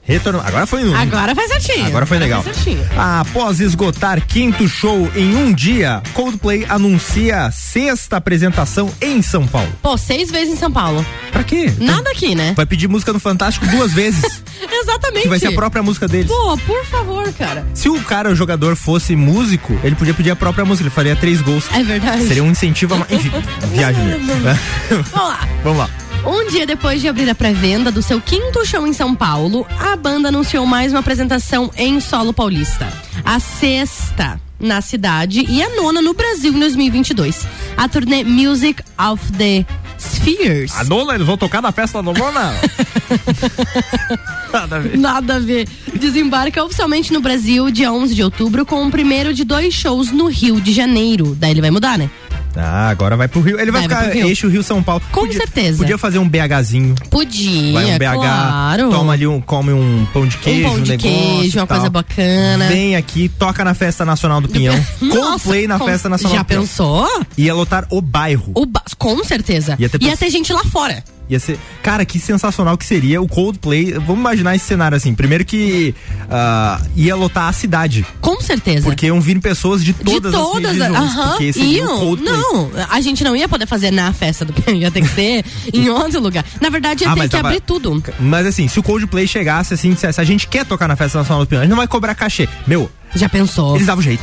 [0.00, 0.40] Retorno.
[0.44, 0.94] Agora foi no.
[0.94, 1.86] Agora faz certinho.
[1.86, 2.40] Agora foi legal.
[2.40, 2.86] Faz certinho.
[2.96, 9.72] Após esgotar quinto show em um dia, Coldplay anuncia sexta apresentação em São Paulo.
[9.82, 11.04] Pô, seis vezes em São Paulo.
[11.32, 11.72] Pra quê?
[11.78, 12.52] Nada aqui, né?
[12.54, 14.42] Vai pedir música no Fantástico duas vezes.
[14.70, 15.22] Exatamente.
[15.22, 16.26] que vai ser a própria música deles.
[16.28, 17.66] Pô, por favor, cara.
[17.74, 21.16] Se o cara, o jogador, fosse músico, ele podia pedir a própria música, ele faria
[21.16, 21.64] três gols.
[21.72, 22.26] É verdade.
[22.26, 22.98] Seria um incentivo a.
[22.98, 23.30] ma- Enfim,
[23.74, 24.26] viagem mesmo.
[24.26, 25.48] Vamos lá.
[25.64, 25.90] Vamos lá.
[26.24, 29.96] Um dia depois de abrir a pré-venda do seu quinto show em São Paulo, a
[29.96, 32.86] banda anunciou mais uma apresentação em solo paulista.
[33.24, 37.44] A sexta na cidade e a nona no Brasil em 2022.
[37.76, 39.66] A turnê Music of the
[40.02, 40.74] Spheres.
[40.76, 42.54] A nona, eles vão tocar na festa da nona?
[44.52, 44.98] Nada a ver.
[44.98, 45.68] Nada a ver.
[45.94, 50.26] Desembarca oficialmente no Brasil dia 11 de outubro com o primeiro de dois shows no
[50.26, 51.36] Rio de Janeiro.
[51.38, 52.10] Daí ele vai mudar, né?
[52.56, 53.58] Ah, agora vai pro Rio.
[53.60, 54.28] Ele vai, Vai, vai ficar pro Rio.
[54.28, 55.02] eixo Rio-São Paulo.
[55.10, 55.78] Com Podia- certeza.
[55.78, 56.94] Podia fazer um BHzinho.
[57.10, 58.90] Podia, Vai um BH, claro.
[58.90, 61.10] toma ali um, come um pão de queijo, um pão de negócio
[61.40, 62.68] queijo, uma coisa bacana.
[62.68, 64.74] Vem aqui, toca na Festa Nacional do Pinhão.
[65.10, 66.62] Coldplay na com- Festa Nacional Já do Pinhão.
[66.62, 67.08] pensou?
[67.38, 68.52] Ia lotar o bairro.
[68.54, 69.76] O ba- Com certeza.
[69.78, 71.02] Ia ter Ia ter gente lá fora.
[71.32, 71.58] Ia ser.
[71.82, 73.92] Cara, que sensacional que seria o Coldplay.
[73.94, 75.14] Vamos imaginar esse cenário assim.
[75.14, 75.94] Primeiro que
[76.30, 78.04] ah, ia lotar a cidade.
[78.20, 78.82] Com certeza.
[78.84, 81.98] Porque iam vir pessoas de todas, de todas, as porque seria o iam.
[81.98, 82.32] Coldplay.
[82.32, 85.88] Não, a gente não ia poder fazer na festa do ia ter que ser em
[85.88, 86.44] outro lugar.
[86.60, 88.02] Na verdade, ia Ah, ter que tava- abrir tudo.
[88.20, 91.44] Mas assim, se o Coldplay chegasse assim, dissesse, a gente quer tocar na Festa Nacional
[91.44, 92.48] do Pinhão, a gente não vai cobrar cachê.
[92.66, 93.74] Meu, Já pensou?
[93.76, 94.22] eles davam jeito.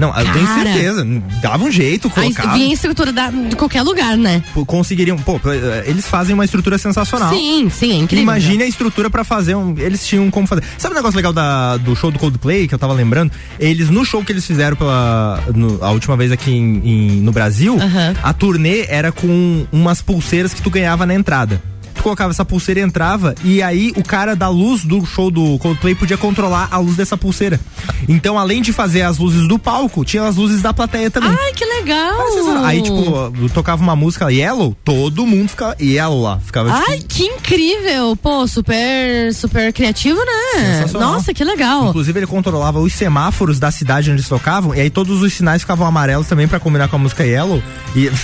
[0.00, 0.72] Não, eu tenho Cara.
[0.72, 1.06] certeza.
[1.42, 2.54] Dava um jeito, colocava.
[2.54, 4.42] vinha estrutura da- de qualquer lugar, né?
[4.54, 5.16] Pô, Conseguiriam.
[5.18, 5.38] Pô,
[5.84, 7.32] eles fazem uma estrutura sensacional.
[7.34, 8.22] Sim, sim, é incrível.
[8.22, 9.74] Imagine a estrutura pra fazer um.
[9.78, 10.62] Eles tinham como fazer.
[10.78, 13.30] Sabe o negócio legal da, do show do Coldplay que eu tava lembrando?
[13.58, 17.30] Eles, no show que eles fizeram pela, no- a última vez aqui em- em- no
[17.32, 17.76] Brasil,
[18.22, 21.62] a turnê era com umas pulseiras que tu ganhava na entrada.
[22.00, 25.58] Tu colocava essa pulseira e entrava, e aí o cara da luz do show do
[25.58, 27.60] Coldplay podia controlar a luz dessa pulseira.
[28.08, 31.36] Então, além de fazer as luzes do palco, tinha as luzes da plateia também.
[31.38, 32.64] Ai, que legal!
[32.64, 36.38] Aí, tipo, tocava uma música Yellow, todo mundo ficava Yellow lá.
[36.40, 38.16] Ficava, tipo, Ai, que incrível!
[38.16, 40.86] Pô, super, super criativo, né?
[40.94, 41.90] Nossa, que legal.
[41.90, 45.60] Inclusive, ele controlava os semáforos da cidade onde eles tocavam, e aí todos os sinais
[45.60, 47.62] ficavam amarelos também pra combinar com a música Yellow.
[47.94, 48.10] E.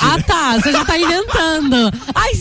[0.00, 1.92] Ah, tá, você já tá inventando.
[2.14, 2.32] Ai,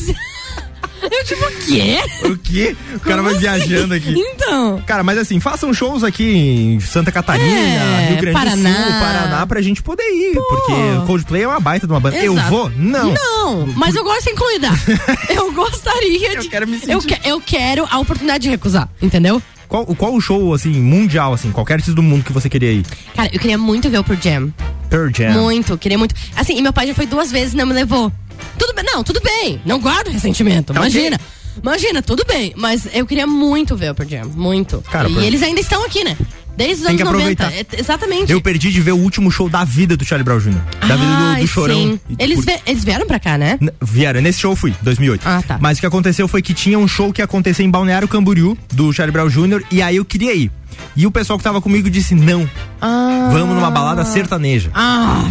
[1.02, 2.00] eu tipo, o quê?
[2.26, 2.76] o quê?
[2.96, 4.10] O cara vai Como viajando assim?
[4.12, 4.20] aqui.
[4.20, 4.82] Então.
[4.86, 8.70] Cara, mas assim, façam shows aqui em Santa Catarina, É, Rio Grande Paraná.
[8.70, 10.34] do Sul, Paraná, pra gente poder ir.
[10.36, 12.18] Porque o Coldplay é uma baita de uma banda.
[12.18, 12.50] Eu Exato.
[12.50, 12.72] vou?
[12.76, 13.14] Não.
[13.14, 14.70] Não, mas eu gosto de incluída.
[15.30, 16.46] eu gostaria de.
[16.46, 19.42] Eu quero me Eu, que- eu quero a oportunidade de recusar, entendeu?
[19.68, 22.86] Qual, qual o show, assim, mundial, assim, qualquer artista do mundo que você queria ir?
[23.14, 24.54] Cara, eu queria muito ver o Pearl Jam.
[24.90, 25.34] Pearl Jam.
[25.34, 26.16] Muito, queria muito.
[26.38, 28.10] Assim, e meu pai já foi duas vezes e não me levou.
[28.58, 29.62] Tudo bem, não, tudo bem.
[29.66, 30.74] Não guardo ressentimento.
[30.74, 31.20] Tá imagina.
[31.62, 32.54] Imagina, tudo bem.
[32.56, 34.30] Mas eu queria muito ver o Pearl Jam.
[34.36, 34.84] Muito.
[34.92, 36.16] Cara, e eles ainda estão aqui, né?
[36.56, 37.44] Desde os Tem que anos 90.
[37.44, 37.76] aproveitar.
[37.78, 38.32] É, exatamente.
[38.32, 40.54] Eu perdi de ver o último show da vida do Charlie Brown Jr.
[40.88, 42.00] Da vida do, do Chorão.
[42.10, 43.60] E Eles, por- eles vieram pra cá, né?
[43.62, 45.22] N- Vieram, nesse show eu fui, 2008.
[45.24, 45.58] Ah, tá.
[45.62, 48.58] Mas o que aconteceu foi que tinha um show que ia acontecer em Balneário Camboriú,
[48.74, 50.52] do Charlie Brown Jr., e aí eu queria ir.
[50.96, 52.50] E o pessoal que tava comigo disse: não,
[52.82, 53.30] Ah.
[53.32, 54.72] vamos numa balada sertaneja.
[54.74, 55.28] Ah,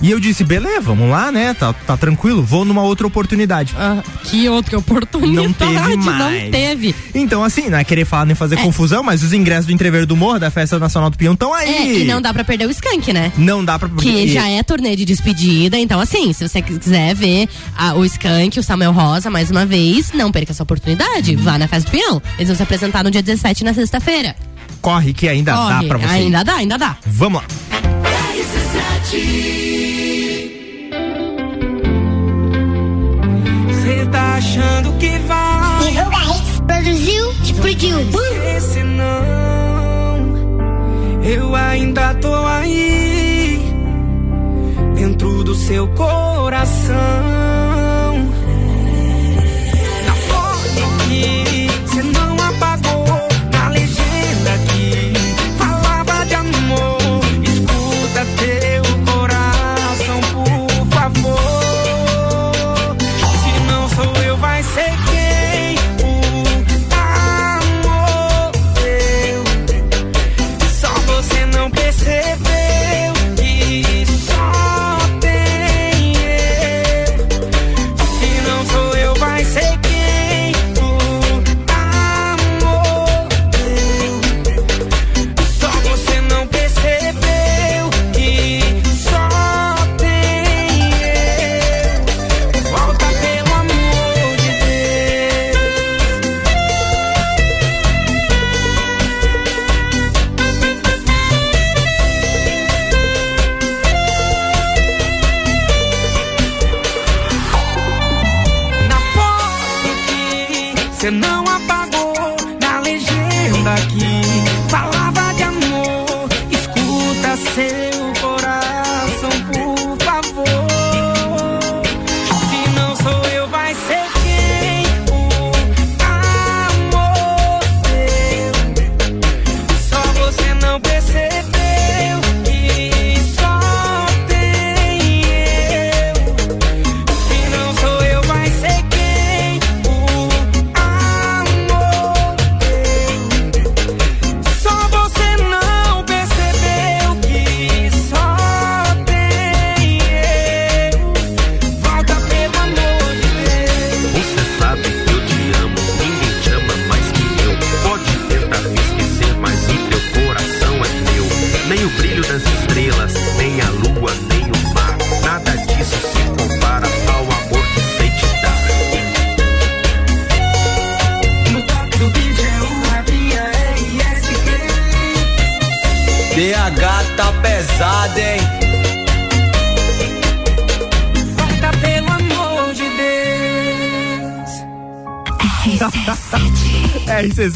[0.00, 1.54] E eu disse: beleza, vamos lá, né?
[1.54, 3.74] Tá, tá tranquilo, vou numa outra oportunidade.
[3.78, 5.34] Ah, que outra oportunidade.
[5.34, 6.44] Não teve mais.
[6.44, 6.94] Não teve.
[7.14, 8.62] Então, assim, não é querer falar nem fazer É.
[8.62, 11.74] confusão, mas os ingressos do Entreveiro do Morro, da Festa Nacional do Pinhão, estão aí.
[11.74, 13.32] É, e não dá pra perder o Skank, né?
[13.38, 13.88] Não dá pra.
[13.88, 18.04] Que e- já é turnê de despedida, então assim, se você quiser ver a- o
[18.04, 21.36] Skank, o Samuel Rosa, mais uma vez, não perca essa oportunidade.
[21.36, 21.42] Uhum.
[21.42, 22.22] Vá na Festa do Peão.
[22.36, 24.36] Eles vão se apresentar no dia 17, na sexta-feira.
[24.82, 26.06] Corre que ainda dá Corre, pra você.
[26.14, 26.96] Ainda dá, ainda dá.
[27.06, 27.48] Vamos lá.
[34.08, 35.90] tá achando que vai.
[35.90, 37.98] Divulga hits, produziu, explodiu.
[38.56, 40.18] Esse não,
[41.22, 43.60] eu ainda tô aí.
[44.94, 47.55] Dentro do seu coração.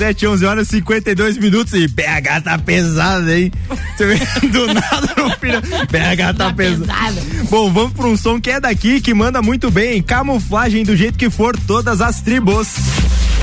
[0.01, 1.75] RC7, 11 horas e 52 minutos.
[1.75, 3.53] E BH tá pesado, hein?
[3.97, 5.63] Você vê do nada no final.
[5.63, 6.87] BH tá, tá pesado.
[6.87, 7.21] pesado.
[7.51, 10.03] Bom, vamos pra um som que é daqui, que manda muito bem.
[10.03, 12.69] Camuflagem do jeito que for, todas as tribos.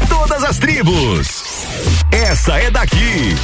[0.09, 1.43] Todas as tribos.
[2.11, 3.35] Essa é daqui.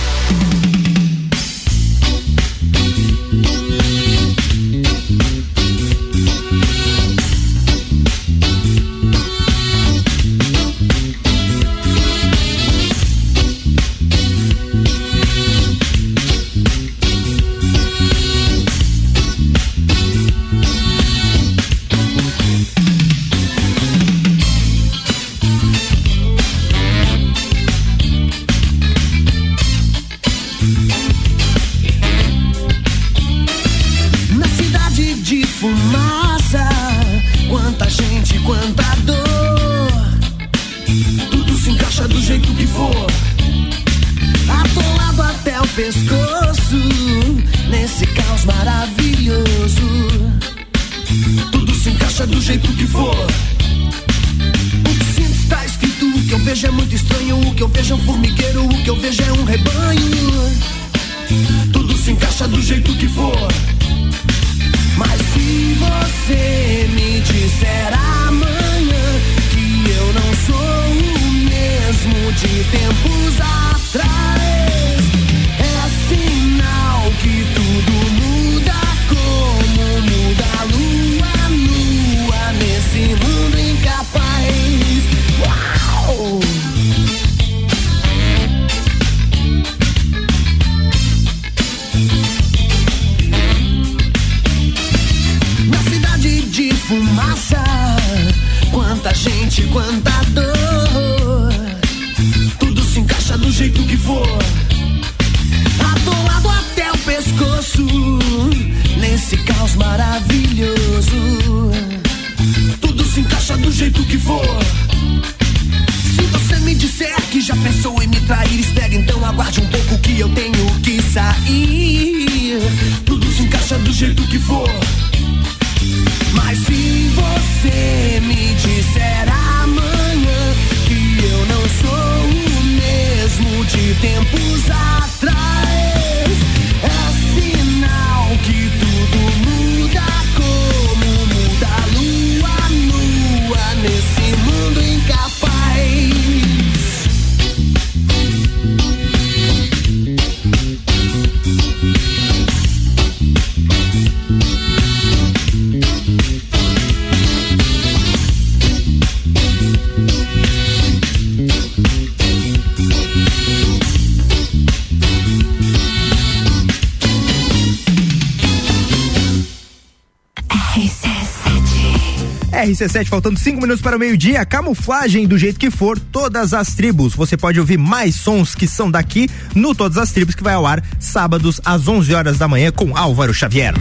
[172.73, 174.45] RC7, faltando cinco minutos para o meio-dia.
[174.45, 177.13] Camuflagem do jeito que for, todas as tribos.
[177.15, 180.65] Você pode ouvir mais sons que são daqui no Todas as Tribos, que vai ao
[180.65, 183.73] ar sábados às 11 horas da manhã com Álvaro Xavier.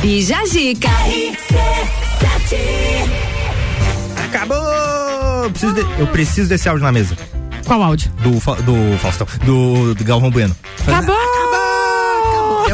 [0.00, 0.88] Bija Zica.
[4.24, 5.50] Acabou!
[5.50, 7.16] Preciso de- eu preciso desse áudio na mesa.
[7.64, 8.10] Qual áudio?
[8.22, 8.30] Do,
[8.62, 9.26] do Faustão.
[9.44, 10.54] Do, do Galvão Bueno.
[10.86, 11.35] Acabou!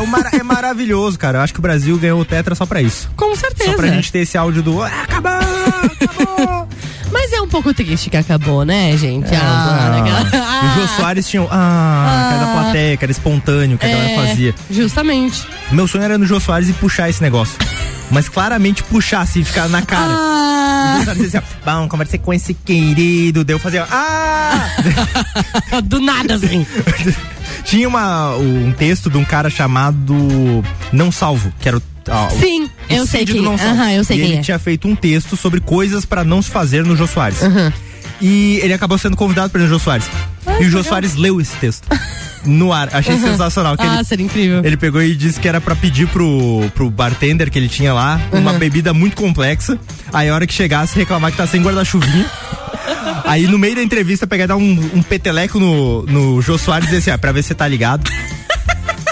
[0.03, 1.39] É, um mara- é maravilhoso, cara.
[1.39, 3.09] Eu acho que o Brasil ganhou o Tetra só pra isso.
[3.17, 3.71] Com certeza.
[3.71, 4.83] Só pra gente ter esse áudio do.
[4.83, 5.33] Ah, acabou!
[7.13, 9.29] Mas é um pouco triste que acabou, né, gente?
[9.35, 10.43] ah, legal.
[10.65, 11.47] E o Jô Soares tinha.
[11.51, 14.55] Ah, cara da plateia, cara espontâneo que a galera É, fazia.
[14.71, 15.47] Justamente.
[15.71, 17.55] Meu sonho era no Jô Soares e puxar esse negócio.
[18.11, 20.13] Mas claramente puxar assim, ficar na cara.
[20.15, 21.05] Ah.
[21.09, 23.45] Assim, bom, conversei com esse querido.
[23.45, 24.69] Daí eu fazia, ah!
[25.85, 26.67] Do nada, assim.
[27.65, 30.15] Tinha uma, um texto de um cara chamado
[30.93, 31.81] Não Salvo, que era o.
[31.81, 33.41] o- Sim, eu sei quem.
[33.41, 33.75] Não Salvo.
[33.81, 34.43] Aham, eu sei e quem ele é.
[34.43, 37.39] tinha feito um texto sobre coisas pra não se fazer no Jô Soares.
[38.25, 40.07] E ele acabou sendo convidado para o Jô Soares.
[40.61, 41.89] e o Jô Soares leu esse texto.
[42.47, 43.31] No ar, achei Aham.
[43.33, 43.77] sensacional.
[43.77, 44.63] Que Ah, ele, seria incrível.
[44.65, 48.21] Ele pegou e disse que era pra pedir pro, pro bartender que ele tinha lá
[48.33, 48.59] uma Uhum.
[48.59, 49.77] bebida muito complexa.
[50.13, 52.27] Aí a hora que chegasse, reclamar que tá sem guarda-chuvinha.
[53.27, 56.85] Aí no meio da entrevista pegar e dar um, um peteleco no, no Jô Soares
[56.85, 58.09] e dizer assim, ah, pra ver se você tá ligado.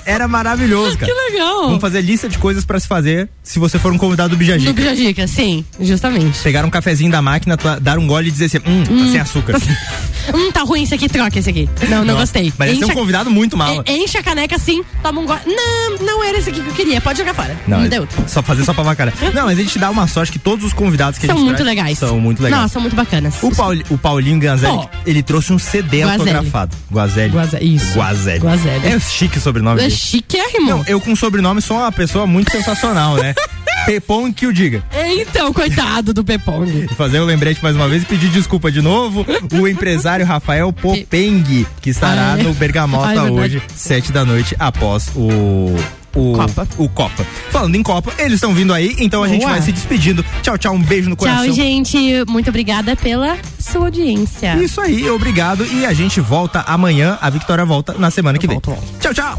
[0.05, 1.12] Era maravilhoso, cara.
[1.12, 1.62] Que legal.
[1.66, 4.72] Vamos fazer lista de coisas pra se fazer se você for um convidado do Bijagica.
[4.72, 6.40] Do Bijagica, sim, justamente.
[6.43, 9.55] Pegar um cafezinho da máquina, dar um gole e dizer assim, hum, tá sem açúcar.
[10.34, 11.68] Hum, tá ruim esse aqui, troca esse aqui.
[11.88, 12.52] Não, não, Nossa, gostei.
[12.59, 13.82] Mas esse é um Enche convidado muito mal.
[13.86, 15.40] Enche a caneca assim, toma um gole.
[15.47, 17.01] Não, não era esse aqui que eu queria.
[17.01, 17.59] Pode jogar fora.
[17.66, 18.06] Não, deu.
[18.26, 19.12] Só fazer só pra vacara.
[19.34, 21.47] Não, mas a gente dá uma sorte que todos os convidados que São a gente
[21.47, 21.98] muito legais.
[21.98, 22.62] São muito legais.
[22.62, 23.34] Não, são muito bacanas.
[23.42, 24.88] O, Pauli- o Paulinho Ganzelli, Pô.
[25.06, 26.30] ele trouxe um CD Guazelli.
[26.30, 26.76] autografado.
[26.92, 27.32] Guazelli.
[27.32, 27.94] Guazelli, isso.
[27.98, 28.40] Guazelli.
[28.40, 28.86] Guazelli.
[28.88, 29.94] É chique o sobrenome É dele.
[29.97, 30.68] chiquérrimo.
[30.70, 33.34] Não, eu com sobrenome sou uma pessoa muito sensacional, né?
[33.86, 34.82] Pepon que o diga.
[34.93, 36.86] Então, coitado do Pepong.
[36.97, 39.27] Fazer o lembrete mais uma vez e pedir desculpa de novo.
[39.52, 42.43] O empresário Rafael Popeng, que estará Ai.
[42.43, 45.74] no Bergamota Ai, hoje, sete da noite, após o.
[46.12, 46.66] O Copa.
[46.77, 47.24] o Copa.
[47.51, 49.52] Falando em Copa, eles estão vindo aí, então a gente Boa.
[49.52, 50.24] vai se despedindo.
[50.43, 51.44] Tchau, tchau, um beijo no coração.
[51.44, 51.97] Tchau, gente.
[52.27, 54.57] Muito obrigada pela sua audiência.
[54.57, 55.65] Isso aí, obrigado.
[55.65, 57.16] E a gente volta amanhã.
[57.20, 58.61] A Vitória volta na semana que vem.
[59.01, 59.39] Tchau, tchau.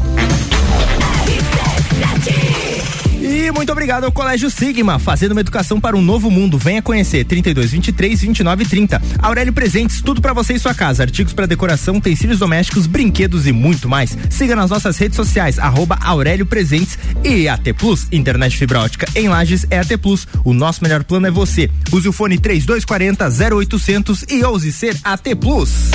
[3.42, 6.56] E muito obrigado ao Colégio Sigma, fazendo uma educação para um novo mundo.
[6.56, 9.02] Venha conhecer 32 23 29 30.
[9.18, 13.50] Aurélio Presentes, tudo para você e sua casa, artigos para decoração, utensílios domésticos, brinquedos e
[13.50, 14.16] muito mais.
[14.30, 19.28] Siga nas nossas redes sociais arroba Aurélio Presentes e AT Plus, internet fibra ótica em
[19.28, 20.24] Lages é AT Plus.
[20.44, 21.68] O nosso melhor plano é você.
[21.90, 25.90] Use o fone 3240 0800 e ouse ser AT Plus.